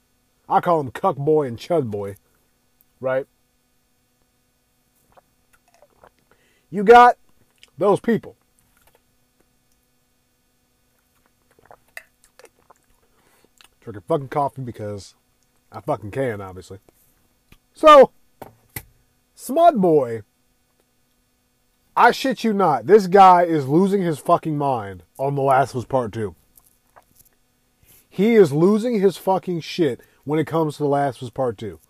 I 0.49 0.61
call 0.61 0.81
him 0.81 0.91
Cuck 0.91 1.17
Boy 1.17 1.47
and 1.47 1.57
Chud 1.57 1.91
Boy, 1.91 2.17
right? 3.01 3.27
You 6.69 6.85
got 6.85 7.17
those 7.79 8.01
people. 8.01 8.37
Drinking 13.81 14.03
fucking 14.07 14.29
coffee 14.29 14.63
because 14.63 15.15
I 15.73 15.81
fucking 15.81 16.11
can, 16.11 16.41
obviously. 16.41 16.79
So, 17.73 18.13
Smud 19.35 19.81
Boy, 19.81 20.23
I 21.97 22.13
shit 22.13 22.45
you 22.45 22.53
not, 22.53 22.87
this 22.87 23.07
guy 23.07 23.43
is 23.43 23.67
losing 23.67 24.03
his 24.03 24.19
fucking 24.19 24.57
mind 24.57 25.03
on 25.19 25.35
The 25.35 25.43
Last 25.43 25.75
of 25.75 25.81
Us 25.81 25.85
Part 25.85 26.13
2. 26.13 26.35
He 28.09 28.35
is 28.35 28.53
losing 28.53 29.01
his 29.01 29.17
fucking 29.17 29.61
shit 29.61 30.01
when 30.25 30.39
it 30.39 30.47
comes 30.47 30.77
to 30.77 30.85
The 30.85 30.89
Last 30.89 31.17
of 31.17 31.27
Us 31.27 31.31
Part 31.31 31.59
2. 31.59 31.81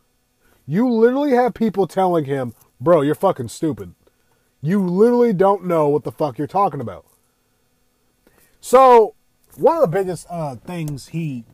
You 0.67 0.89
literally 0.89 1.33
have 1.33 1.55
people 1.55 1.87
telling 1.87 2.25
him, 2.25 2.55
bro, 2.81 3.03
you're 3.03 3.15
fucking 3.15 3.49
stupid. 3.49 3.95
You 4.63 4.85
literally 4.87 5.33
don't 5.33 5.65
know 5.65 5.89
what 5.89 6.05
the 6.05 6.13
fuck 6.13 6.39
you're 6.39 6.47
talking 6.47 6.81
about. 6.81 7.07
So, 8.61 9.15
one 9.57 9.77
of 9.77 9.83
the 9.83 9.89
biggest 9.89 10.27
uh, 10.31 10.57
things 10.57 11.09
he 11.09 11.45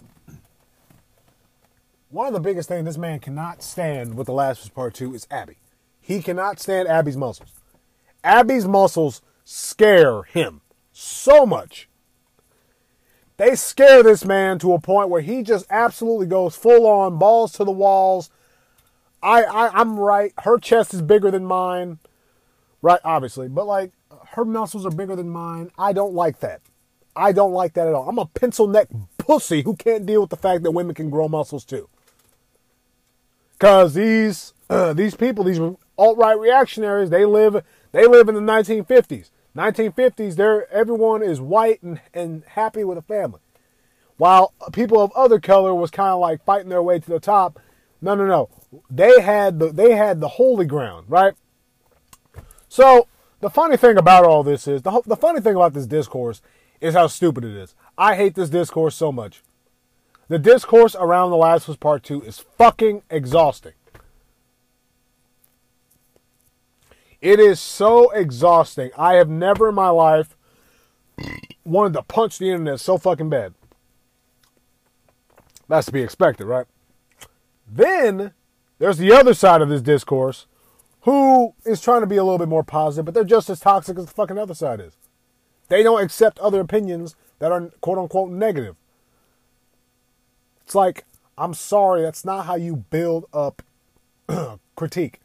one 2.08 2.28
of 2.28 2.32
the 2.32 2.40
biggest 2.40 2.68
things 2.68 2.84
this 2.84 2.96
man 2.96 3.18
cannot 3.18 3.62
stand 3.62 4.14
with 4.14 4.26
The 4.26 4.32
Last 4.32 4.60
of 4.60 4.64
Us 4.66 4.70
Part 4.70 4.94
2 4.94 5.14
is 5.14 5.26
Abby. 5.30 5.56
He 6.00 6.22
cannot 6.22 6.60
stand 6.60 6.88
Abby's 6.88 7.16
muscles. 7.16 7.55
Abby's 8.26 8.66
muscles 8.66 9.22
scare 9.44 10.24
him 10.24 10.60
so 10.92 11.46
much. 11.46 11.88
They 13.36 13.54
scare 13.54 14.02
this 14.02 14.24
man 14.24 14.58
to 14.58 14.72
a 14.72 14.80
point 14.80 15.10
where 15.10 15.20
he 15.20 15.42
just 15.42 15.66
absolutely 15.70 16.26
goes 16.26 16.56
full 16.56 16.86
on, 16.86 17.18
balls 17.18 17.52
to 17.52 17.64
the 17.64 17.70
walls. 17.70 18.30
I, 19.22 19.42
I 19.44 19.68
I'm 19.80 19.98
right. 19.98 20.32
Her 20.38 20.58
chest 20.58 20.92
is 20.92 21.02
bigger 21.02 21.30
than 21.30 21.44
mine. 21.44 21.98
Right, 22.82 23.00
obviously. 23.04 23.48
But 23.48 23.66
like 23.66 23.92
her 24.30 24.44
muscles 24.44 24.84
are 24.84 24.90
bigger 24.90 25.16
than 25.16 25.28
mine. 25.28 25.70
I 25.78 25.92
don't 25.92 26.14
like 26.14 26.40
that. 26.40 26.60
I 27.14 27.32
don't 27.32 27.52
like 27.52 27.74
that 27.74 27.86
at 27.88 27.94
all. 27.94 28.08
I'm 28.08 28.18
a 28.18 28.26
pencil 28.26 28.66
neck 28.66 28.88
pussy 29.18 29.62
who 29.62 29.76
can't 29.76 30.04
deal 30.04 30.22
with 30.22 30.30
the 30.30 30.36
fact 30.36 30.62
that 30.64 30.72
women 30.72 30.94
can 30.94 31.10
grow 31.10 31.28
muscles 31.28 31.64
too. 31.64 31.88
Cause 33.58 33.94
these 33.94 34.52
uh, 34.68 34.92
these 34.94 35.14
people, 35.14 35.44
these 35.44 35.60
alt 35.98 36.18
right 36.18 36.38
reactionaries, 36.38 37.10
they 37.10 37.24
live 37.24 37.64
they 37.92 38.06
live 38.06 38.28
in 38.28 38.34
the 38.34 38.40
1950s. 38.40 39.30
1950s, 39.56 40.36
they're 40.36 40.70
everyone 40.72 41.22
is 41.22 41.40
white 41.40 41.82
and, 41.82 42.00
and 42.12 42.44
happy 42.44 42.84
with 42.84 42.98
a 42.98 43.02
family, 43.02 43.40
while 44.16 44.52
people 44.72 45.00
of 45.00 45.12
other 45.12 45.40
color 45.40 45.74
was 45.74 45.90
kind 45.90 46.10
of 46.10 46.20
like 46.20 46.44
fighting 46.44 46.68
their 46.68 46.82
way 46.82 46.98
to 46.98 47.08
the 47.08 47.20
top. 47.20 47.58
No, 48.02 48.14
no, 48.14 48.26
no. 48.26 48.50
They 48.90 49.20
had 49.20 49.58
the 49.58 49.72
they 49.72 49.92
had 49.92 50.20
the 50.20 50.28
holy 50.28 50.66
ground, 50.66 51.06
right? 51.08 51.34
So 52.68 53.08
the 53.40 53.50
funny 53.50 53.76
thing 53.76 53.96
about 53.96 54.24
all 54.24 54.42
this 54.42 54.68
is 54.68 54.82
the 54.82 55.02
the 55.06 55.16
funny 55.16 55.40
thing 55.40 55.56
about 55.56 55.72
this 55.72 55.86
discourse 55.86 56.42
is 56.80 56.94
how 56.94 57.06
stupid 57.06 57.44
it 57.44 57.56
is. 57.56 57.74
I 57.96 58.16
hate 58.16 58.34
this 58.34 58.50
discourse 58.50 58.94
so 58.94 59.10
much. 59.10 59.42
The 60.28 60.38
discourse 60.38 60.96
around 60.96 61.30
The 61.30 61.36
Last 61.36 61.68
Us 61.68 61.76
Part 61.76 62.02
2 62.02 62.22
is 62.22 62.40
fucking 62.40 63.02
exhausting. 63.08 63.72
It 67.26 67.40
is 67.40 67.58
so 67.58 68.10
exhausting. 68.10 68.92
I 68.96 69.14
have 69.14 69.28
never 69.28 69.70
in 69.70 69.74
my 69.74 69.88
life 69.88 70.36
wanted 71.64 71.94
to 71.94 72.04
punch 72.04 72.38
the 72.38 72.50
internet 72.50 72.78
so 72.78 72.98
fucking 72.98 73.30
bad. 73.30 73.52
That's 75.66 75.86
to 75.86 75.92
be 75.92 76.02
expected, 76.02 76.44
right? 76.46 76.66
Then 77.66 78.32
there's 78.78 78.98
the 78.98 79.10
other 79.10 79.34
side 79.34 79.60
of 79.60 79.68
this 79.68 79.82
discourse 79.82 80.46
who 81.00 81.52
is 81.64 81.80
trying 81.80 82.02
to 82.02 82.06
be 82.06 82.16
a 82.16 82.22
little 82.22 82.38
bit 82.38 82.46
more 82.46 82.62
positive, 82.62 83.06
but 83.06 83.14
they're 83.14 83.24
just 83.24 83.50
as 83.50 83.58
toxic 83.58 83.98
as 83.98 84.06
the 84.06 84.12
fucking 84.12 84.38
other 84.38 84.54
side 84.54 84.78
is. 84.78 84.96
They 85.66 85.82
don't 85.82 86.04
accept 86.04 86.38
other 86.38 86.60
opinions 86.60 87.16
that 87.40 87.50
are 87.50 87.72
quote 87.80 87.98
unquote 87.98 88.30
negative. 88.30 88.76
It's 90.62 90.76
like, 90.76 91.06
I'm 91.36 91.54
sorry, 91.54 92.02
that's 92.02 92.24
not 92.24 92.46
how 92.46 92.54
you 92.54 92.76
build 92.76 93.24
up 93.32 93.62
critique. 94.76 95.18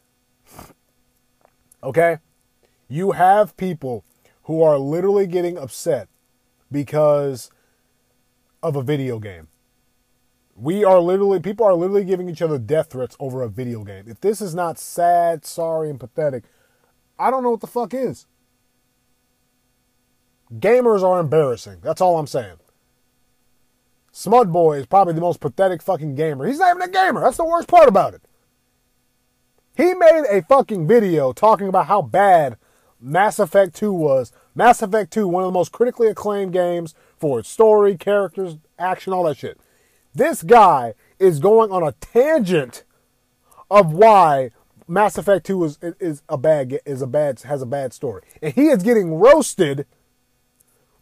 Okay? 1.82 2.18
You 2.88 3.12
have 3.12 3.56
people 3.56 4.04
who 4.44 4.62
are 4.62 4.78
literally 4.78 5.26
getting 5.26 5.56
upset 5.56 6.08
because 6.70 7.50
of 8.62 8.76
a 8.76 8.82
video 8.82 9.18
game. 9.18 9.48
We 10.54 10.84
are 10.84 11.00
literally, 11.00 11.40
people 11.40 11.66
are 11.66 11.74
literally 11.74 12.04
giving 12.04 12.28
each 12.28 12.42
other 12.42 12.58
death 12.58 12.90
threats 12.90 13.16
over 13.18 13.42
a 13.42 13.48
video 13.48 13.84
game. 13.84 14.04
If 14.06 14.20
this 14.20 14.40
is 14.40 14.54
not 14.54 14.78
sad, 14.78 15.44
sorry, 15.44 15.88
and 15.90 15.98
pathetic, 15.98 16.44
I 17.18 17.30
don't 17.30 17.42
know 17.42 17.50
what 17.50 17.60
the 17.60 17.66
fuck 17.66 17.94
is. 17.94 18.26
Gamers 20.52 21.02
are 21.02 21.18
embarrassing. 21.18 21.78
That's 21.82 22.00
all 22.00 22.18
I'm 22.18 22.26
saying. 22.26 22.56
Smud 24.12 24.52
Boy 24.52 24.76
is 24.76 24.86
probably 24.86 25.14
the 25.14 25.22
most 25.22 25.40
pathetic 25.40 25.82
fucking 25.82 26.14
gamer. 26.14 26.46
He's 26.46 26.58
not 26.58 26.76
even 26.76 26.82
a 26.82 26.92
gamer. 26.92 27.22
That's 27.22 27.38
the 27.38 27.46
worst 27.46 27.68
part 27.68 27.88
about 27.88 28.12
it. 28.12 28.22
He 29.76 29.94
made 29.94 30.24
a 30.28 30.42
fucking 30.42 30.86
video 30.86 31.32
talking 31.32 31.68
about 31.68 31.86
how 31.86 32.02
bad 32.02 32.56
Mass 33.00 33.38
Effect 33.38 33.74
2 33.74 33.92
was. 33.92 34.32
Mass 34.54 34.82
Effect 34.82 35.12
2, 35.12 35.26
one 35.26 35.44
of 35.44 35.48
the 35.48 35.58
most 35.58 35.72
critically 35.72 36.08
acclaimed 36.08 36.52
games 36.52 36.94
for 37.18 37.40
its 37.40 37.48
story, 37.48 37.96
characters, 37.96 38.58
action, 38.78 39.12
all 39.12 39.24
that 39.24 39.38
shit. 39.38 39.58
This 40.14 40.42
guy 40.42 40.94
is 41.18 41.40
going 41.40 41.72
on 41.72 41.82
a 41.82 41.92
tangent 41.92 42.84
of 43.70 43.92
why 43.92 44.50
Mass 44.86 45.16
Effect 45.16 45.46
2 45.46 45.64
is, 45.64 45.78
is 45.82 46.22
a 46.28 46.36
bad 46.36 46.78
is 46.84 47.00
a 47.00 47.06
bad 47.06 47.40
has 47.40 47.62
a 47.62 47.66
bad 47.66 47.94
story. 47.94 48.22
And 48.42 48.52
he 48.52 48.66
is 48.66 48.82
getting 48.82 49.14
roasted 49.14 49.86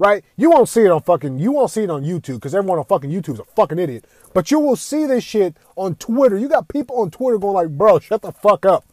right? 0.01 0.25
You 0.35 0.51
won't 0.51 0.71
see 0.71 0.81
it 0.81 0.91
on 0.91 1.03
fucking, 1.03 1.39
you 1.39 1.53
won't 1.53 1.71
see 1.71 1.83
it 1.83 1.91
on 1.91 2.03
YouTube 2.03 2.37
because 2.37 2.55
everyone 2.55 2.79
on 2.79 2.87
fucking 2.87 3.11
YouTube 3.11 3.35
is 3.35 3.41
a 3.41 3.45
fucking 3.45 3.79
idiot. 3.79 4.07
But 4.33 4.51
you 4.51 4.59
will 4.59 4.75
see 4.75 5.05
this 5.05 5.23
shit 5.23 5.55
on 5.77 5.95
Twitter. 5.97 6.39
You 6.39 6.49
got 6.49 6.69
people 6.69 7.01
on 7.01 7.11
Twitter 7.11 7.39
going 7.39 7.53
like, 7.53 7.69
bro, 7.69 7.99
shut 7.99 8.23
the 8.23 8.33
fuck 8.33 8.65
up. 8.65 8.85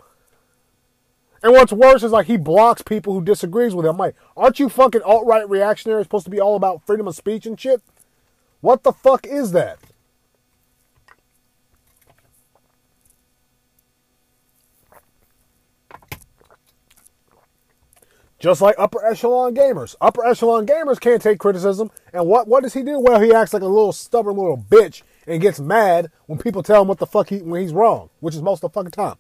And 1.42 1.54
what's 1.54 1.72
worse 1.72 2.04
is 2.04 2.12
like 2.12 2.28
he 2.28 2.36
blocks 2.36 2.82
people 2.82 3.14
who 3.14 3.24
disagrees 3.24 3.74
with 3.74 3.86
him. 3.86 3.92
I'm 3.92 3.98
like, 3.98 4.16
aren't 4.36 4.60
you 4.60 4.68
fucking 4.68 5.02
alt-right 5.02 5.50
reactionary 5.50 6.04
supposed 6.04 6.26
to 6.26 6.32
be 6.32 6.42
all 6.42 6.58
about 6.58 6.86
freedom 6.86 7.08
of 7.08 7.16
speech 7.16 7.46
and 7.46 7.58
shit? 7.58 7.82
What 8.60 8.84
the 8.84 8.92
fuck 8.92 9.26
is 9.26 9.54
that? 9.54 9.80
Just 18.40 18.62
like 18.62 18.76
upper 18.78 19.04
echelon 19.04 19.56
gamers. 19.56 19.96
Upper 20.00 20.26
echelon 20.26 20.68
gamers 20.68 21.00
can't 21.00 21.22
take 21.22 21.40
criticism. 21.40 21.90
And 22.14 22.28
what, 22.28 22.48
what 22.48 22.62
does 22.64 22.74
he 22.74 22.84
do? 22.84 23.00
Well, 23.00 23.20
he 23.20 23.34
acts 23.34 23.54
like 23.54 23.64
a 23.64 23.68
little 23.68 23.94
stubborn 23.94 24.38
little 24.38 24.58
bitch 24.58 25.02
and 25.26 25.42
gets 25.42 25.60
mad 25.60 26.12
when 26.28 26.38
people 26.38 26.62
tell 26.62 26.84
him 26.84 26.88
what 26.88 27.00
the 27.00 27.08
fuck 27.08 27.30
he 27.30 27.40
when 27.40 27.62
he's 27.62 27.74
wrong, 27.74 28.10
which 28.20 28.36
is 28.36 28.42
most 28.42 28.64
of 28.64 28.72
the 28.72 28.80
fucking 28.80 28.92
time. 28.92 29.18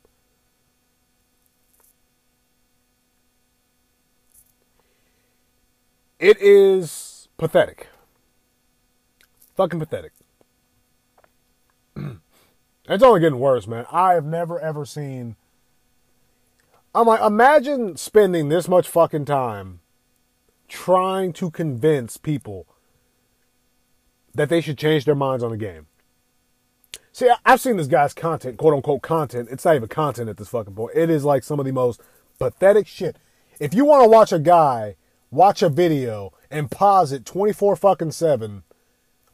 It 6.19 6.37
is 6.39 7.27
pathetic. 7.37 7.87
Fucking 9.55 9.79
pathetic. 9.79 10.13
it's 11.95 13.03
only 13.03 13.19
getting 13.19 13.39
worse, 13.39 13.67
man. 13.67 13.85
I 13.91 14.13
have 14.13 14.25
never 14.25 14.59
ever 14.59 14.85
seen 14.85 15.35
I'm 16.97 17.05
like, 17.05 17.21
imagine 17.21 17.95
spending 17.95 18.49
this 18.49 18.67
much 18.67 18.87
fucking 18.87 19.25
time 19.25 19.81
trying 20.67 21.31
to 21.33 21.51
convince 21.51 22.17
people 22.17 22.65
that 24.33 24.49
they 24.49 24.61
should 24.61 24.79
change 24.79 25.05
their 25.05 25.13
minds 25.13 25.43
on 25.43 25.51
the 25.51 25.57
game. 25.57 25.85
See, 27.11 27.29
I've 27.45 27.61
seen 27.61 27.77
this 27.77 27.85
guy's 27.85 28.15
content, 28.15 28.57
quote 28.57 28.73
unquote 28.73 29.03
content. 29.03 29.49
It's 29.51 29.63
not 29.63 29.75
even 29.75 29.89
content 29.89 30.27
at 30.27 30.37
this 30.37 30.49
fucking 30.49 30.73
point. 30.73 30.97
It 30.97 31.11
is 31.11 31.23
like 31.23 31.43
some 31.43 31.59
of 31.59 31.67
the 31.67 31.71
most 31.71 32.01
pathetic 32.39 32.87
shit. 32.87 33.17
If 33.59 33.75
you 33.75 33.85
want 33.85 34.03
to 34.03 34.09
watch 34.09 34.31
a 34.31 34.39
guy 34.39 34.95
watch 35.29 35.61
a 35.61 35.69
video 35.69 36.33
and 36.49 36.71
pause 36.71 37.11
it 37.11 37.25
24 37.25 37.75
fucking 37.75 38.11
7 38.11 38.63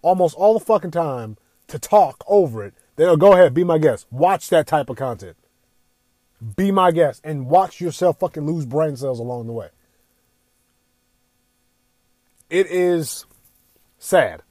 almost 0.01 0.35
all 0.35 0.59
the 0.59 0.65
fucking 0.65 0.91
time 0.91 1.37
to 1.67 1.79
talk 1.79 2.25
over 2.27 2.65
it, 2.65 2.73
then 2.97 3.17
go 3.17 3.31
ahead, 3.31 3.53
be 3.53 3.63
my 3.63 3.77
guest. 3.77 4.05
Watch 4.11 4.49
that 4.49 4.67
type 4.67 4.89
of 4.89 4.97
content. 4.97 5.37
Be 6.55 6.71
my 6.71 6.91
guest 6.91 7.21
and 7.23 7.47
watch 7.47 7.79
yourself 7.79 8.19
fucking 8.19 8.45
lose 8.45 8.65
brain 8.65 8.97
cells 8.97 9.19
along 9.19 9.47
the 9.47 9.53
way. 9.53 9.69
It 12.49 12.67
is 12.67 13.25
sad. 13.97 14.41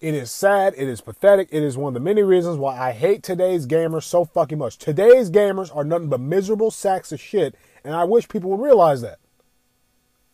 It 0.00 0.14
is 0.14 0.30
sad. 0.30 0.74
It 0.76 0.88
is 0.88 1.00
pathetic. 1.00 1.48
It 1.50 1.62
is 1.62 1.76
one 1.76 1.90
of 1.90 1.94
the 1.94 2.00
many 2.00 2.22
reasons 2.22 2.56
why 2.56 2.78
I 2.78 2.92
hate 2.92 3.22
today's 3.22 3.66
gamers 3.66 4.04
so 4.04 4.24
fucking 4.24 4.58
much. 4.58 4.78
Today's 4.78 5.30
gamers 5.30 5.74
are 5.74 5.84
nothing 5.84 6.08
but 6.08 6.20
miserable 6.20 6.70
sacks 6.70 7.12
of 7.12 7.20
shit, 7.20 7.54
and 7.84 7.94
I 7.94 8.04
wish 8.04 8.28
people 8.28 8.50
would 8.50 8.60
realize 8.60 9.00
that. 9.02 9.18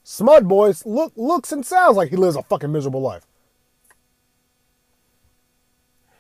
Smud 0.05 0.47
Boys 0.47 0.85
look 0.85 1.13
looks 1.17 1.51
and 1.51 1.65
sounds 1.65 1.97
like 1.97 2.11
he 2.11 2.17
lives 2.17 2.37
a 2.37 2.43
fucking 2.43 2.73
miserable 2.73 3.01
life. 3.01 3.27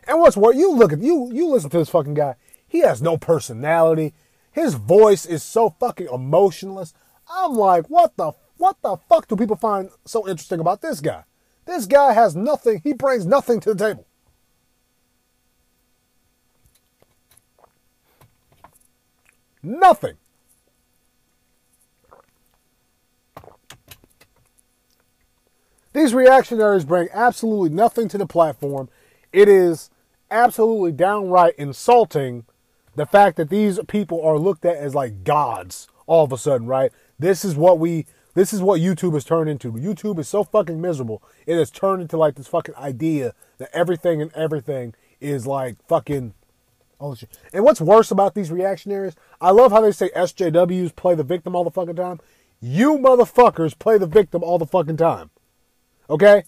And 0.06 0.20
what's 0.20 0.36
worse, 0.36 0.56
you 0.56 0.72
look 0.72 0.92
at 0.92 1.00
you 1.00 1.30
you 1.32 1.48
listen 1.48 1.70
to 1.70 1.78
this 1.78 1.88
fucking 1.88 2.14
guy. 2.14 2.36
He 2.66 2.80
has 2.80 3.00
no 3.00 3.16
personality. 3.16 4.12
His 4.52 4.74
voice 4.74 5.26
is 5.26 5.42
so 5.42 5.70
fucking 5.70 6.08
emotionless. 6.12 6.94
I'm 7.28 7.52
like, 7.54 7.86
what 7.86 8.16
the 8.16 8.32
what 8.56 8.76
the 8.82 8.96
fuck 9.08 9.28
do 9.28 9.36
people 9.36 9.56
find 9.56 9.90
so 10.04 10.28
interesting 10.28 10.60
about 10.60 10.80
this 10.80 11.00
guy? 11.00 11.24
This 11.64 11.86
guy 11.86 12.12
has 12.12 12.36
nothing, 12.36 12.80
he 12.84 12.92
brings 12.92 13.26
nothing 13.26 13.60
to 13.60 13.74
the 13.74 13.84
table. 13.84 14.06
Nothing. 19.62 20.16
These 25.94 26.12
reactionaries 26.12 26.84
bring 26.84 27.08
absolutely 27.12 27.70
nothing 27.70 28.08
to 28.08 28.18
the 28.18 28.26
platform. 28.26 28.90
It 29.32 29.48
is 29.48 29.90
absolutely 30.34 30.92
downright 30.92 31.54
insulting 31.56 32.44
the 32.96 33.06
fact 33.06 33.36
that 33.36 33.50
these 33.50 33.78
people 33.88 34.22
are 34.22 34.38
looked 34.38 34.64
at 34.64 34.76
as 34.76 34.94
like 34.94 35.24
gods 35.24 35.88
all 36.06 36.24
of 36.24 36.32
a 36.32 36.38
sudden, 36.38 36.66
right? 36.66 36.92
This 37.18 37.44
is 37.44 37.56
what 37.56 37.78
we 37.78 38.06
this 38.34 38.52
is 38.52 38.60
what 38.60 38.80
YouTube 38.80 39.14
has 39.14 39.24
turned 39.24 39.48
into. 39.48 39.72
YouTube 39.72 40.18
is 40.18 40.28
so 40.28 40.42
fucking 40.42 40.80
miserable. 40.80 41.22
It 41.46 41.56
has 41.56 41.70
turned 41.70 42.02
into 42.02 42.16
like 42.16 42.34
this 42.34 42.48
fucking 42.48 42.74
idea 42.74 43.32
that 43.58 43.70
everything 43.72 44.20
and 44.20 44.32
everything 44.34 44.94
is 45.20 45.46
like 45.46 45.76
fucking 45.86 46.34
oh 47.00 47.14
shit. 47.14 47.38
And 47.52 47.64
what's 47.64 47.80
worse 47.80 48.10
about 48.10 48.34
these 48.34 48.50
reactionaries? 48.50 49.14
I 49.40 49.52
love 49.52 49.70
how 49.70 49.80
they 49.80 49.92
say 49.92 50.10
SJWs 50.16 50.96
play 50.96 51.14
the 51.14 51.22
victim 51.22 51.54
all 51.54 51.64
the 51.64 51.70
fucking 51.70 51.96
time. 51.96 52.20
You 52.60 52.98
motherfuckers 52.98 53.78
play 53.78 53.98
the 53.98 54.06
victim 54.06 54.42
all 54.42 54.58
the 54.58 54.66
fucking 54.66 54.96
time. 54.96 55.30
Okay? 56.10 56.44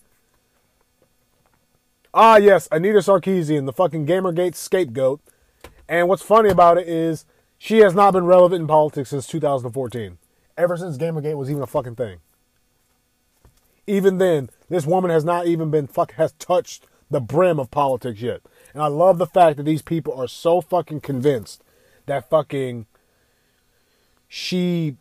Ah, 2.19 2.39
yes, 2.39 2.67
Anita 2.73 3.01
Sarkeesian, 3.01 3.67
the 3.67 3.75
fucking 3.75 4.07
Gamergate 4.07 4.55
scapegoat. 4.55 5.21
And 5.87 6.09
what's 6.09 6.23
funny 6.23 6.49
about 6.49 6.79
it 6.79 6.89
is 6.89 7.27
she 7.59 7.81
has 7.81 7.95
not 7.95 8.13
been 8.13 8.25
relevant 8.25 8.63
in 8.63 8.67
politics 8.67 9.11
since 9.11 9.27
2014 9.27 10.17
ever 10.57 10.79
since 10.79 10.97
Gamergate 10.97 11.37
was 11.37 11.51
even 11.51 11.63
a 11.63 11.67
fucking 11.67 11.97
thing. 11.97 12.21
Even 13.87 14.17
then, 14.17 14.49
this 14.71 14.87
woman 14.87 15.11
has 15.11 15.27
not 15.27 15.47
even 15.47 15.71
been 15.71 15.87
fuck 15.87 16.13
has 16.13 16.33
touched 16.33 16.87
the 17.11 17.21
brim 17.21 17.61
of 17.61 17.71
politics 17.71 18.23
yet. 18.23 18.41
And 18.73 18.83
I 18.83 18.87
love 18.87 19.19
the 19.19 19.27
fact 19.27 19.59
that 19.59 19.65
these 19.65 19.83
people 19.83 20.15
are 20.15 20.27
so 20.27 20.63
fucking 20.63 21.03
convinced 21.03 21.63
that 22.07 22.31
fucking 22.31 22.87
she 24.27 24.97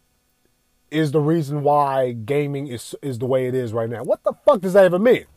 is 0.91 1.13
the 1.13 1.21
reason 1.21 1.63
why 1.63 2.11
gaming 2.11 2.67
is 2.67 2.93
is 3.01 3.19
the 3.19 3.25
way 3.25 3.47
it 3.47 3.55
is 3.55 3.71
right 3.71 3.89
now. 3.89 4.03
What 4.03 4.25
the 4.25 4.33
fuck 4.45 4.59
does 4.59 4.73
that 4.73 4.83
even 4.83 5.01
mean? 5.01 5.27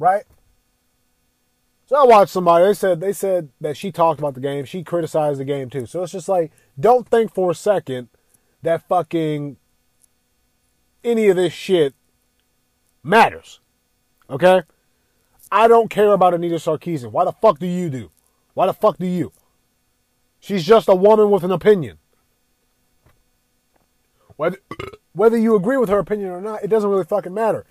Right? 0.00 0.24
So 1.86 1.96
I 1.96 2.04
watched 2.04 2.32
somebody. 2.32 2.64
They 2.64 2.74
said 2.74 3.00
they 3.00 3.12
said 3.12 3.50
that 3.60 3.76
she 3.76 3.92
talked 3.92 4.18
about 4.18 4.34
the 4.34 4.40
game. 4.40 4.64
She 4.64 4.82
criticized 4.82 5.38
the 5.38 5.44
game 5.44 5.68
too. 5.70 5.86
So 5.86 6.02
it's 6.02 6.12
just 6.12 6.28
like, 6.28 6.50
don't 6.78 7.06
think 7.06 7.34
for 7.34 7.50
a 7.50 7.54
second 7.54 8.08
that 8.62 8.88
fucking 8.88 9.58
any 11.04 11.28
of 11.28 11.36
this 11.36 11.52
shit 11.52 11.94
matters. 13.02 13.60
Okay? 14.30 14.62
I 15.52 15.68
don't 15.68 15.90
care 15.90 16.12
about 16.12 16.34
Anita 16.34 16.56
Sarkeesian. 16.56 17.10
Why 17.10 17.24
the 17.24 17.32
fuck 17.32 17.58
do 17.58 17.66
you 17.66 17.90
do? 17.90 18.10
Why 18.54 18.66
the 18.66 18.72
fuck 18.72 18.98
do 18.98 19.06
you? 19.06 19.32
She's 20.38 20.64
just 20.64 20.88
a 20.88 20.94
woman 20.94 21.30
with 21.30 21.44
an 21.44 21.50
opinion. 21.50 21.98
Whether 24.36 24.58
whether 25.12 25.36
you 25.36 25.56
agree 25.56 25.76
with 25.76 25.88
her 25.90 25.98
opinion 25.98 26.30
or 26.30 26.40
not, 26.40 26.62
it 26.62 26.68
doesn't 26.68 26.88
really 26.88 27.04
fucking 27.04 27.34
matter. 27.34 27.66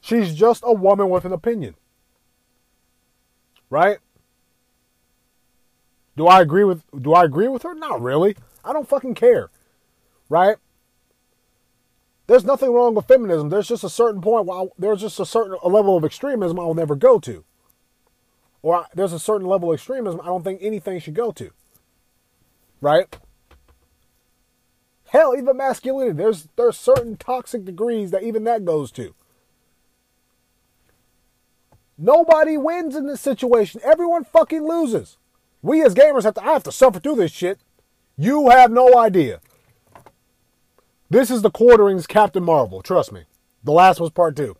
She's 0.00 0.34
just 0.34 0.62
a 0.64 0.72
woman 0.72 1.10
with 1.10 1.24
an 1.24 1.32
opinion. 1.32 1.74
Right? 3.68 3.98
Do 6.16 6.26
I 6.26 6.40
agree 6.40 6.64
with 6.64 6.82
do 7.00 7.12
I 7.14 7.24
agree 7.24 7.48
with 7.48 7.62
her? 7.62 7.74
Not 7.74 8.00
really. 8.00 8.36
I 8.64 8.72
don't 8.72 8.88
fucking 8.88 9.14
care. 9.14 9.50
Right? 10.28 10.56
There's 12.26 12.44
nothing 12.44 12.72
wrong 12.72 12.94
with 12.94 13.06
feminism. 13.06 13.48
There's 13.48 13.68
just 13.68 13.84
a 13.84 13.90
certain 13.90 14.20
point 14.20 14.46
where 14.46 14.66
there's 14.78 15.00
just 15.00 15.18
a 15.18 15.26
certain 15.26 15.56
a 15.62 15.68
level 15.68 15.96
of 15.96 16.04
extremism 16.04 16.60
I 16.60 16.64
will 16.64 16.74
never 16.74 16.94
go 16.94 17.18
to. 17.20 17.44
Or 18.62 18.76
I, 18.76 18.84
there's 18.94 19.12
a 19.12 19.18
certain 19.18 19.46
level 19.46 19.70
of 19.70 19.74
extremism 19.74 20.20
I 20.20 20.26
don't 20.26 20.44
think 20.44 20.60
anything 20.62 21.00
should 21.00 21.14
go 21.14 21.32
to. 21.32 21.50
Right? 22.80 23.18
Hell, 25.08 25.34
even 25.36 25.56
masculinity. 25.56 26.16
There's 26.16 26.48
there's 26.56 26.78
certain 26.78 27.16
toxic 27.16 27.64
degrees 27.64 28.12
that 28.12 28.22
even 28.22 28.44
that 28.44 28.64
goes 28.64 28.92
to. 28.92 29.14
Nobody 32.02 32.56
wins 32.56 32.96
in 32.96 33.06
this 33.06 33.20
situation. 33.20 33.82
Everyone 33.84 34.24
fucking 34.24 34.66
loses. 34.66 35.18
We 35.60 35.82
as 35.82 35.94
gamers 35.94 36.22
have 36.22 36.34
to 36.34 36.42
I 36.42 36.54
have 36.54 36.62
to 36.62 36.72
suffer 36.72 36.98
through 36.98 37.16
this 37.16 37.30
shit. 37.30 37.60
You 38.16 38.48
have 38.48 38.72
no 38.72 38.96
idea. 38.98 39.40
This 41.10 41.30
is 41.30 41.42
the 41.42 41.50
quarterings 41.50 42.06
Captain 42.06 42.42
Marvel, 42.42 42.80
trust 42.80 43.12
me. 43.12 43.24
The 43.62 43.72
last 43.72 44.00
was 44.00 44.10
part 44.10 44.34
two. 44.34 44.56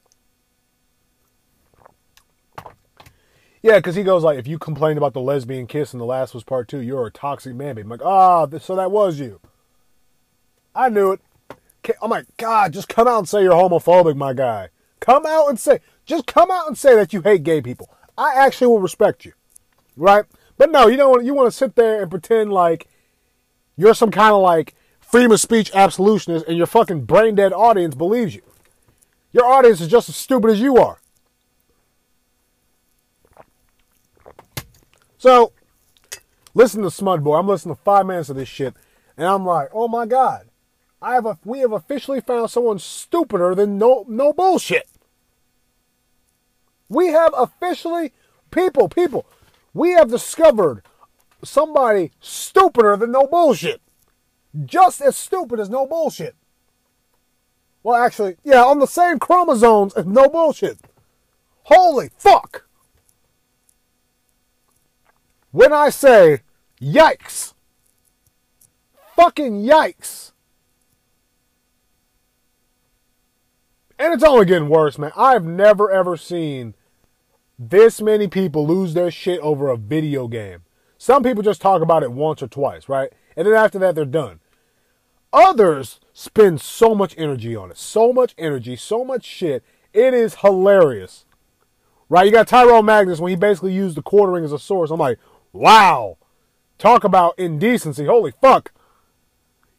Yeah, 3.62 3.76
because 3.76 3.94
he 3.94 4.02
goes 4.02 4.22
like, 4.22 4.38
if 4.38 4.46
you 4.46 4.58
complained 4.58 4.98
about 4.98 5.14
the 5.14 5.20
lesbian 5.20 5.66
kiss 5.66 5.92
and 5.92 6.00
the 6.00 6.06
last 6.06 6.34
was 6.34 6.44
part 6.44 6.68
two, 6.68 6.80
you're 6.80 7.06
a 7.06 7.10
toxic 7.10 7.54
man. 7.54 7.78
I'm 7.78 7.88
like, 7.88 8.04
ah, 8.04 8.46
oh, 8.50 8.58
so 8.58 8.76
that 8.76 8.90
was 8.90 9.18
you. 9.18 9.40
I 10.74 10.90
knew 10.90 11.12
it. 11.12 11.20
I'm 12.02 12.10
like, 12.10 12.26
God, 12.36 12.72
just 12.72 12.88
come 12.88 13.08
out 13.08 13.18
and 13.18 13.28
say 13.28 13.42
you're 13.42 13.52
homophobic, 13.52 14.16
my 14.16 14.34
guy. 14.34 14.68
Come 15.00 15.24
out 15.24 15.48
and 15.48 15.58
say, 15.58 15.80
just 16.10 16.26
come 16.26 16.50
out 16.50 16.66
and 16.66 16.76
say 16.76 16.94
that 16.94 17.12
you 17.12 17.22
hate 17.22 17.42
gay 17.42 17.62
people. 17.62 17.88
I 18.18 18.34
actually 18.34 18.66
will 18.66 18.80
respect 18.80 19.24
you, 19.24 19.32
right? 19.96 20.24
But 20.58 20.70
no, 20.70 20.88
you 20.88 20.98
don't. 20.98 21.24
You 21.24 21.32
want 21.32 21.50
to 21.50 21.56
sit 21.56 21.74
there 21.76 22.02
and 22.02 22.10
pretend 22.10 22.52
like 22.52 22.86
you're 23.76 23.94
some 23.94 24.10
kind 24.10 24.34
of 24.34 24.42
like 24.42 24.74
freedom 25.00 25.32
of 25.32 25.40
speech 25.40 25.70
absolutionist, 25.72 26.46
and 26.46 26.58
your 26.58 26.66
fucking 26.66 27.04
brain 27.04 27.34
dead 27.34 27.52
audience 27.52 27.94
believes 27.94 28.34
you. 28.34 28.42
Your 29.32 29.46
audience 29.46 29.80
is 29.80 29.88
just 29.88 30.08
as 30.08 30.16
stupid 30.16 30.50
as 30.50 30.60
you 30.60 30.76
are. 30.76 31.00
So, 35.16 35.52
listen 36.52 36.82
to 36.82 36.88
Smud 36.88 37.22
Boy. 37.22 37.36
I'm 37.36 37.48
listening 37.48 37.76
to 37.76 37.82
five 37.82 38.04
minutes 38.04 38.28
of 38.28 38.36
this 38.36 38.48
shit, 38.48 38.74
and 39.16 39.26
I'm 39.26 39.46
like, 39.46 39.68
oh 39.72 39.88
my 39.88 40.04
god, 40.04 40.48
I 41.00 41.14
have 41.14 41.24
a, 41.24 41.38
we 41.44 41.60
have 41.60 41.72
officially 41.72 42.20
found 42.20 42.50
someone 42.50 42.78
stupider 42.78 43.54
than 43.54 43.78
no 43.78 44.04
no 44.08 44.32
bullshit. 44.32 44.89
We 46.90 47.06
have 47.06 47.32
officially, 47.36 48.12
people, 48.50 48.88
people, 48.88 49.24
we 49.72 49.92
have 49.92 50.10
discovered 50.10 50.82
somebody 51.42 52.10
stupider 52.20 52.96
than 52.96 53.12
no 53.12 53.26
bullshit. 53.28 53.80
Just 54.64 55.00
as 55.00 55.16
stupid 55.16 55.60
as 55.60 55.70
no 55.70 55.86
bullshit. 55.86 56.34
Well, 57.84 57.94
actually, 57.94 58.36
yeah, 58.44 58.64
on 58.64 58.80
the 58.80 58.86
same 58.86 59.20
chromosomes 59.20 59.94
as 59.94 60.04
no 60.04 60.28
bullshit. 60.28 60.78
Holy 61.62 62.10
fuck. 62.18 62.66
When 65.52 65.72
I 65.72 65.90
say 65.90 66.40
yikes, 66.82 67.54
fucking 69.14 69.62
yikes. 69.62 70.32
And 73.96 74.12
it's 74.12 74.24
only 74.24 74.46
getting 74.46 74.68
worse, 74.68 74.98
man. 74.98 75.12
I've 75.16 75.44
never 75.44 75.90
ever 75.90 76.16
seen 76.16 76.74
this 77.62 78.00
many 78.00 78.26
people 78.26 78.66
lose 78.66 78.94
their 78.94 79.10
shit 79.10 79.38
over 79.40 79.68
a 79.68 79.76
video 79.76 80.28
game. 80.28 80.62
Some 80.96 81.22
people 81.22 81.42
just 81.42 81.60
talk 81.60 81.82
about 81.82 82.02
it 82.02 82.10
once 82.10 82.42
or 82.42 82.48
twice, 82.48 82.88
right? 82.88 83.12
And 83.36 83.46
then 83.46 83.52
after 83.52 83.78
that, 83.80 83.94
they're 83.94 84.06
done. 84.06 84.40
Others 85.30 86.00
spend 86.14 86.62
so 86.62 86.94
much 86.94 87.14
energy 87.18 87.54
on 87.54 87.70
it, 87.70 87.76
so 87.76 88.14
much 88.14 88.34
energy, 88.38 88.76
so 88.76 89.04
much 89.04 89.26
shit. 89.26 89.62
It 89.92 90.14
is 90.14 90.36
hilarious, 90.36 91.26
right? 92.08 92.24
You 92.24 92.32
got 92.32 92.48
Tyrone 92.48 92.86
Magnus 92.86 93.20
when 93.20 93.28
he 93.28 93.36
basically 93.36 93.74
used 93.74 93.94
the 93.94 94.02
quartering 94.02 94.42
as 94.42 94.52
a 94.52 94.58
source. 94.58 94.90
I'm 94.90 94.98
like, 94.98 95.18
wow, 95.52 96.16
talk 96.78 97.04
about 97.04 97.38
indecency. 97.38 98.06
Holy 98.06 98.32
fuck. 98.40 98.72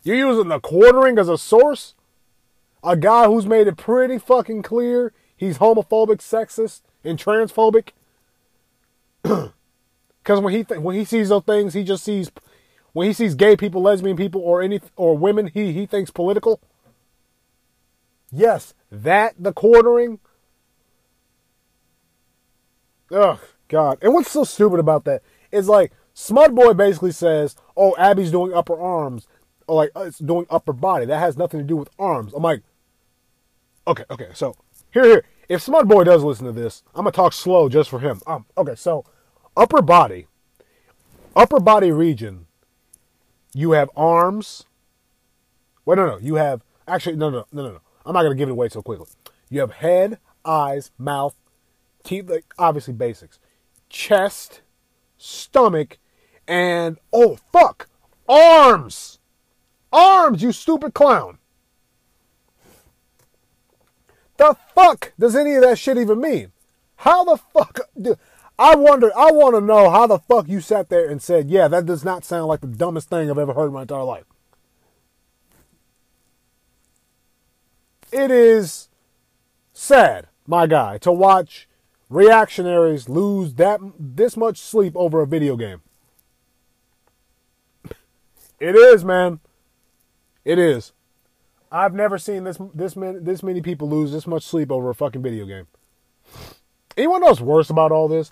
You're 0.03 0.17
using 0.17 0.49
the 0.49 0.59
quartering 0.59 1.17
as 1.17 1.29
a 1.29 1.37
source? 1.37 1.95
A 2.83 2.95
guy 2.95 3.25
who's 3.25 3.47
made 3.47 3.67
it 3.67 3.77
pretty 3.77 4.19
fucking 4.19 4.61
clear 4.61 5.13
he's 5.35 5.57
homophobic, 5.57 6.17
sexist, 6.17 6.81
and 7.03 7.19
transphobic. 7.19 7.89
Because 10.23 10.39
when 10.39 10.53
he 10.53 10.63
th- 10.63 10.79
when 10.79 10.95
he 10.95 11.03
sees 11.05 11.29
those 11.29 11.43
things, 11.43 11.73
he 11.73 11.83
just 11.83 12.03
sees 12.03 12.31
when 12.93 13.07
he 13.07 13.13
sees 13.13 13.35
gay 13.35 13.55
people, 13.55 13.81
lesbian 13.81 14.17
people, 14.17 14.41
or 14.41 14.61
any 14.61 14.79
or 14.95 15.17
women, 15.17 15.47
he 15.47 15.71
he 15.73 15.85
thinks 15.85 16.11
political. 16.11 16.61
Yes, 18.31 18.73
that 18.91 19.33
the 19.39 19.51
quartering. 19.53 20.19
Ugh, 23.11 23.39
God. 23.67 23.97
And 24.01 24.13
what's 24.13 24.31
so 24.31 24.43
stupid 24.43 24.79
about 24.79 25.03
that 25.05 25.21
is 25.51 25.67
like 25.67 25.91
Smudboy 26.15 26.77
basically 26.77 27.11
says, 27.11 27.55
"Oh, 27.75 27.95
Abby's 27.97 28.31
doing 28.31 28.53
upper 28.53 28.79
arms, 28.79 29.27
or 29.67 29.75
like 29.75 29.91
oh, 29.95 30.03
it's 30.03 30.19
doing 30.19 30.45
upper 30.49 30.73
body. 30.73 31.05
That 31.05 31.19
has 31.19 31.35
nothing 31.37 31.59
to 31.59 31.65
do 31.65 31.75
with 31.75 31.89
arms." 31.97 32.33
I'm 32.33 32.43
like, 32.43 32.61
okay, 33.87 34.05
okay. 34.09 34.29
So 34.33 34.55
here, 34.93 35.03
here. 35.03 35.23
If 35.51 35.65
Smudboy 35.65 36.05
does 36.05 36.23
listen 36.23 36.45
to 36.45 36.53
this, 36.53 36.81
I'm 36.95 37.03
gonna 37.03 37.11
talk 37.11 37.33
slow 37.33 37.67
just 37.67 37.89
for 37.89 37.99
him. 37.99 38.21
Um, 38.25 38.45
okay. 38.57 38.73
So 38.73 39.03
upper 39.57 39.81
body, 39.81 40.27
upper 41.35 41.59
body 41.59 41.91
region. 41.91 42.47
You 43.53 43.71
have 43.73 43.89
arms. 43.93 44.63
Wait, 45.83 45.97
no, 45.97 46.05
no. 46.05 46.17
You 46.19 46.35
have 46.35 46.63
actually 46.87 47.17
no, 47.17 47.29
no, 47.29 47.45
no, 47.51 47.63
no, 47.63 47.71
no. 47.73 47.81
I'm 48.05 48.13
not 48.13 48.23
gonna 48.23 48.35
give 48.35 48.47
it 48.47 48.53
away 48.53 48.69
so 48.69 48.81
quickly. 48.81 49.07
You 49.49 49.59
have 49.59 49.73
head, 49.73 50.19
eyes, 50.45 50.91
mouth, 50.97 51.35
teeth. 52.05 52.29
Like 52.29 52.45
obviously 52.57 52.93
basics. 52.93 53.37
Chest, 53.89 54.61
stomach, 55.17 55.99
and 56.47 56.97
oh 57.11 57.37
fuck, 57.51 57.89
arms, 58.29 59.19
arms. 59.91 60.41
You 60.41 60.53
stupid 60.53 60.93
clown. 60.93 61.39
The 64.41 64.57
fuck 64.73 65.13
does 65.19 65.35
any 65.35 65.53
of 65.53 65.61
that 65.61 65.77
shit 65.77 65.99
even 65.99 66.19
mean? 66.19 66.51
How 66.95 67.23
the 67.23 67.37
fuck? 67.37 67.81
Dude, 68.01 68.17
I 68.57 68.75
wonder. 68.75 69.15
I 69.15 69.29
want 69.29 69.53
to 69.53 69.61
know 69.61 69.91
how 69.91 70.07
the 70.07 70.17
fuck 70.17 70.47
you 70.47 70.61
sat 70.61 70.89
there 70.89 71.07
and 71.07 71.21
said, 71.21 71.51
"Yeah, 71.51 71.67
that 71.67 71.85
does 71.85 72.03
not 72.03 72.25
sound 72.25 72.47
like 72.47 72.61
the 72.61 72.65
dumbest 72.65 73.07
thing 73.07 73.29
I've 73.29 73.37
ever 73.37 73.53
heard 73.53 73.67
in 73.67 73.73
my 73.73 73.83
entire 73.83 74.01
life." 74.01 74.25
It 78.11 78.31
is 78.31 78.89
sad, 79.73 80.27
my 80.47 80.65
guy, 80.65 80.97
to 80.97 81.11
watch 81.11 81.69
reactionaries 82.09 83.07
lose 83.07 83.53
that 83.53 83.79
this 83.99 84.35
much 84.35 84.57
sleep 84.57 84.93
over 84.95 85.21
a 85.21 85.27
video 85.27 85.55
game. 85.55 85.83
It 88.59 88.75
is, 88.75 89.05
man. 89.05 89.39
It 90.43 90.57
is. 90.57 90.93
I've 91.71 91.93
never 91.93 92.17
seen 92.17 92.43
this 92.43 92.57
this 92.73 92.95
many 92.95 93.19
this 93.19 93.41
many 93.41 93.61
people 93.61 93.89
lose 93.89 94.11
this 94.11 94.27
much 94.27 94.43
sleep 94.43 94.71
over 94.71 94.89
a 94.89 94.95
fucking 94.95 95.21
video 95.21 95.45
game. 95.45 95.67
Anyone 96.97 97.21
knows 97.21 97.39
worse 97.39 97.69
about 97.69 97.91
all 97.91 98.09
this? 98.09 98.31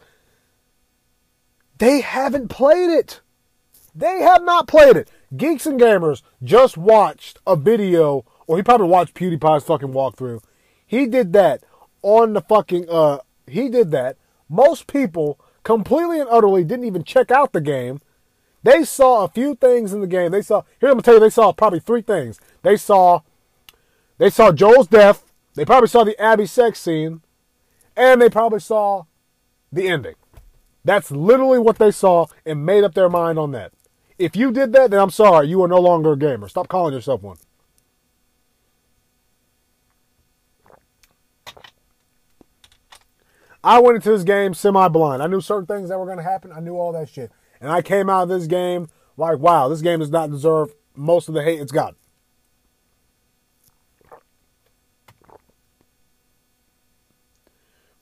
They 1.78 2.02
haven't 2.02 2.50
played 2.50 2.90
it. 2.90 3.22
They 3.96 4.20
have 4.22 4.44
not 4.44 4.68
played 4.68 4.98
it. 4.98 5.10
Geeks 5.36 5.66
and 5.66 5.80
Gamers 5.80 6.22
just 6.44 6.78
watched 6.78 7.40
a 7.48 7.56
video, 7.56 8.26
or 8.48 8.58
he 8.58 8.64
probably 8.64 8.88
watched 8.88 9.14
PewDiePie's 9.14 9.64
fucking 9.64 9.94
walkthrough. 9.94 10.44
He 10.86 11.06
did 11.06 11.32
that 11.34 11.64
on 12.02 12.34
the 12.34 12.42
fucking 12.42 12.90
uh 12.90 13.20
he 13.48 13.70
did 13.70 13.92
that. 13.92 14.18
Most 14.50 14.88
people 14.88 15.40
completely 15.64 16.20
and 16.20 16.30
utterly 16.30 16.66
didn't 16.66 16.86
even 16.86 17.04
check 17.04 17.32
out 17.32 17.54
the 17.54 17.62
game. 17.62 18.02
They 18.64 18.84
saw 18.84 19.24
a 19.24 19.30
few 19.30 19.56
things 19.56 19.94
in 19.94 20.02
the 20.02 20.08
game. 20.08 20.32
They 20.32 20.42
saw 20.42 20.64
here 20.82 20.90
I'm 20.90 20.96
gonna 20.96 21.04
tell 21.04 21.14
you 21.14 21.20
they 21.22 21.30
saw 21.30 21.54
probably 21.54 21.80
three 21.80 22.02
things. 22.02 22.40
They 22.64 22.76
saw 22.76 23.22
they 24.20 24.30
saw 24.30 24.52
Joel's 24.52 24.88
death. 24.88 25.24
They 25.56 25.66
probably 25.66 25.88
saw 25.88 26.04
the 26.04 26.22
Abby 26.22 26.46
sex 26.46 26.80
scene. 26.80 27.22
And 27.98 28.22
they 28.22 28.30
probably 28.30 28.60
saw 28.60 29.06
the 29.72 29.88
ending. 29.88 30.16
That's 30.86 31.10
literally 31.10 31.60
what 31.60 31.78
they 31.78 31.92
saw 31.92 32.28
and 32.46 32.66
made 32.66 32.84
up 32.84 32.94
their 32.94 33.10
mind 33.10 33.40
on 33.40 33.52
that. 33.52 33.72
If 34.18 34.36
you 34.36 34.52
did 34.52 34.74
that, 34.74 34.92
then 34.92 35.00
I'm 35.00 35.10
sorry. 35.10 35.48
You 35.48 35.62
are 35.64 35.68
no 35.68 35.80
longer 35.80 36.14
a 36.14 36.18
gamer. 36.18 36.48
Stop 36.48 36.68
calling 36.68 36.94
yourself 36.94 37.22
one. 37.22 37.38
I 43.64 43.80
went 43.80 43.96
into 43.96 44.10
this 44.10 44.24
game 44.24 44.54
semi 44.54 44.88
blind. 44.88 45.22
I 45.22 45.28
knew 45.28 45.42
certain 45.42 45.66
things 45.66 45.90
that 45.90 46.00
were 46.00 46.06
going 46.06 46.18
to 46.18 46.24
happen. 46.24 46.52
I 46.52 46.60
knew 46.60 46.76
all 46.76 46.94
that 46.94 47.10
shit. 47.10 47.32
And 47.62 47.70
I 47.70 47.82
came 47.82 48.10
out 48.10 48.24
of 48.24 48.30
this 48.30 48.48
game 48.48 48.88
like, 49.18 49.40
wow, 49.40 49.68
this 49.68 49.82
game 49.82 50.00
does 50.00 50.12
not 50.12 50.32
deserve 50.32 50.74
most 50.96 51.28
of 51.28 51.34
the 51.34 51.44
hate 51.44 51.60
it's 51.60 51.72
got. 51.72 51.96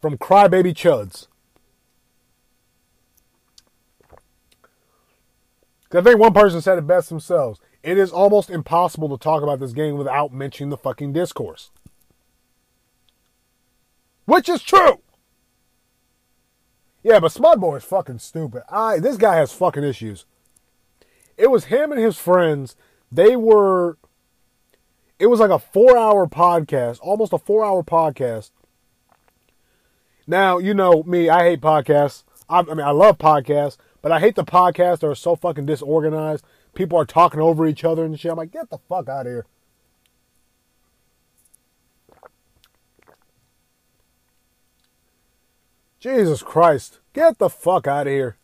From 0.02 0.18
Crybaby 0.18 0.74
Chuds. 0.74 1.28
I 5.92 6.02
think 6.02 6.20
one 6.20 6.34
person 6.34 6.62
said 6.62 6.78
it 6.78 6.86
best 6.86 7.10
themselves. 7.10 7.60
It 7.82 7.98
is 7.98 8.12
almost 8.12 8.50
impossible 8.50 9.10
to 9.10 9.22
talk 9.22 9.42
about 9.42 9.60
this 9.60 9.72
game 9.72 9.98
without 9.98 10.34
mentioning 10.34 10.70
the 10.70 10.78
fucking 10.78 11.14
discourse. 11.14 11.72
Which 14.26 14.50
is 14.50 14.62
true. 14.62 15.02
Yeah, 17.02 17.22
but 17.22 17.32
Smudboy 17.32 17.78
is 17.78 17.84
fucking 17.86 18.20
stupid. 18.20 18.64
I 18.70 19.00
this 19.00 19.16
guy 19.16 19.38
has 19.38 19.54
fucking 19.54 19.86
issues. 19.86 20.26
It 21.38 21.50
was 21.50 21.66
him 21.66 21.94
and 21.94 22.02
his 22.02 22.18
friends. 22.18 22.76
They 23.10 23.38
were 23.38 23.98
it 25.18 25.28
was 25.28 25.40
like 25.40 25.50
a 25.50 25.64
4-hour 25.74 26.28
podcast, 26.28 27.00
almost 27.02 27.32
a 27.32 27.38
4-hour 27.38 27.84
podcast. 27.84 28.52
Now, 30.28 30.58
you 30.58 30.74
know 30.74 31.04
me, 31.04 31.30
I 31.30 31.44
hate 31.44 31.62
podcasts. 31.62 32.24
I, 32.50 32.60
I 32.60 32.64
mean, 32.64 32.82
I 32.82 32.92
love 32.92 33.18
podcasts, 33.18 33.78
but 34.02 34.12
I 34.12 34.20
hate 34.20 34.36
the 34.36 34.44
podcasts 34.44 35.00
that 35.00 35.08
are 35.08 35.16
so 35.16 35.38
fucking 35.38 35.66
disorganized. 35.66 36.44
People 36.74 37.00
are 37.00 37.06
talking 37.06 37.40
over 37.40 37.66
each 37.66 37.86
other 37.86 38.04
and 38.04 38.20
shit. 38.20 38.32
I'm 38.32 38.38
like, 38.38 38.52
get 38.52 38.70
the 38.70 38.78
fuck 38.90 39.08
out 39.08 39.26
of 39.26 39.32
here. 39.32 39.46
Jesus 46.00 46.44
Christ. 46.44 47.00
Get 47.14 47.40
the 47.40 47.50
fuck 47.50 47.88
out 47.88 48.08
of 48.08 48.14
here. 48.14 48.38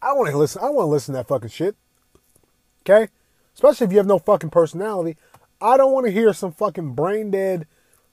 I 0.00 0.12
want 0.12 0.30
to 0.30 0.36
listen. 0.36 0.62
I 0.62 0.70
want 0.70 0.86
to 0.86 0.90
listen 0.90 1.14
to 1.14 1.18
that 1.18 1.28
fucking 1.28 1.48
shit. 1.48 1.76
Okay? 2.82 3.08
Especially 3.54 3.86
if 3.86 3.92
you 3.92 3.98
have 3.98 4.06
no 4.06 4.18
fucking 4.18 4.50
personality. 4.50 5.16
I 5.62 5.76
don't 5.76 5.92
want 5.92 6.06
to 6.06 6.12
hear 6.12 6.32
some 6.32 6.52
fucking 6.52 6.94
brain 6.94 7.30
dead 7.30 7.66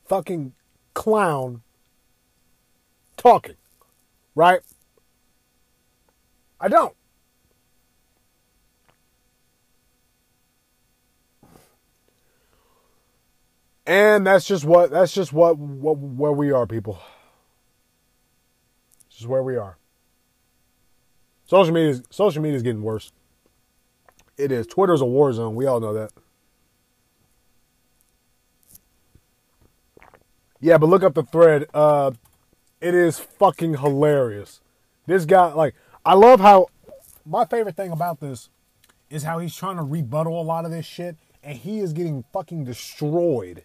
fucking 0.05 0.53
clown 0.93 1.63
talking. 3.17 3.55
Right? 4.35 4.61
I 6.59 6.67
don't. 6.67 6.95
And 13.87 14.27
that's 14.27 14.45
just 14.45 14.65
what 14.65 14.91
that's 14.91 15.15
just 15.15 15.33
what, 15.33 15.57
what 15.57 15.97
where 15.97 16.31
we 16.31 16.51
are, 16.51 16.67
people. 16.67 16.99
This 19.09 19.21
is 19.21 19.27
where 19.27 19.41
we 19.41 19.57
are. 19.57 19.77
Social 21.45 21.73
media 21.73 21.99
social 22.11 22.43
media 22.43 22.57
is 22.57 22.61
getting 22.61 22.83
worse. 22.83 23.11
It 24.37 24.51
is. 24.51 24.67
Twitter's 24.67 25.01
a 25.01 25.05
war 25.05 25.33
zone. 25.33 25.55
We 25.55 25.65
all 25.65 25.79
know 25.79 25.93
that. 25.93 26.11
Yeah, 30.59 30.77
but 30.77 30.87
look 30.87 31.03
up 31.03 31.13
the 31.13 31.23
thread. 31.23 31.67
Uh, 31.73 32.11
it 32.81 32.93
is 32.93 33.19
fucking 33.19 33.77
hilarious. 33.77 34.61
This 35.05 35.25
guy, 35.25 35.53
like, 35.53 35.75
I 36.05 36.13
love 36.13 36.39
how. 36.39 36.67
My 37.25 37.45
favorite 37.45 37.75
thing 37.75 37.91
about 37.91 38.19
this 38.19 38.49
is 39.09 39.23
how 39.23 39.39
he's 39.39 39.55
trying 39.55 39.77
to 39.77 39.83
rebuttal 39.83 40.39
a 40.39 40.43
lot 40.43 40.65
of 40.65 40.71
this 40.71 40.85
shit, 40.85 41.15
and 41.43 41.57
he 41.57 41.79
is 41.79 41.93
getting 41.93 42.23
fucking 42.33 42.63
destroyed. 42.63 43.63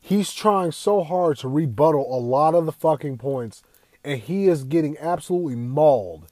He's 0.00 0.32
trying 0.32 0.72
so 0.72 1.04
hard 1.04 1.36
to 1.38 1.48
rebuttal 1.48 2.06
a 2.16 2.18
lot 2.18 2.54
of 2.54 2.66
the 2.66 2.72
fucking 2.72 3.18
points, 3.18 3.62
and 4.02 4.18
he 4.20 4.48
is 4.48 4.64
getting 4.64 4.96
absolutely 4.98 5.54
mauled. 5.54 6.28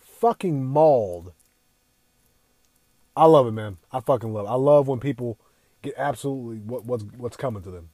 Fucking 0.00 0.64
mauled. 0.64 1.32
I 3.16 3.24
love 3.24 3.46
it, 3.46 3.52
man. 3.52 3.78
I 3.90 4.00
fucking 4.00 4.32
love 4.32 4.46
it. 4.46 4.50
I 4.50 4.54
love 4.54 4.88
when 4.88 5.00
people 5.00 5.38
get 5.82 5.94
absolutely 5.96 6.58
what, 6.58 6.84
what's 6.84 7.04
what's 7.16 7.36
coming 7.36 7.62
to 7.62 7.70
them. 7.70 7.88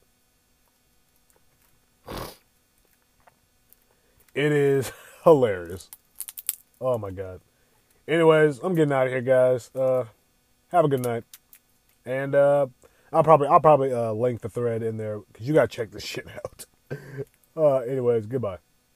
It 4.35 4.51
is 4.53 4.91
hilarious. 5.25 5.89
Oh 6.81 6.99
my 6.99 7.11
god. 7.11 7.41
Anyways, 8.09 8.59
I'm 8.59 8.75
getting 8.75 8.93
out 8.93 9.07
of 9.07 9.12
here, 9.12 9.20
guys. 9.20 9.70
Uh, 9.75 10.07
have 10.73 10.85
a 10.85 10.89
good 10.89 11.05
night, 11.05 11.23
and 12.05 12.35
uh, 12.35 12.66
I'll 13.12 13.23
probably 13.23 13.47
I'll 13.47 13.61
probably 13.61 13.93
uh, 13.93 14.12
link 14.12 14.41
the 14.41 14.49
thread 14.49 14.83
in 14.83 14.97
there 14.97 15.20
because 15.20 15.47
you 15.47 15.55
gotta 15.55 15.68
check 15.68 15.93
this 15.93 16.05
shit 16.05 16.27
out. 16.29 16.64
uh, 17.57 17.77
anyways, 17.77 18.27
goodbye. 18.27 18.59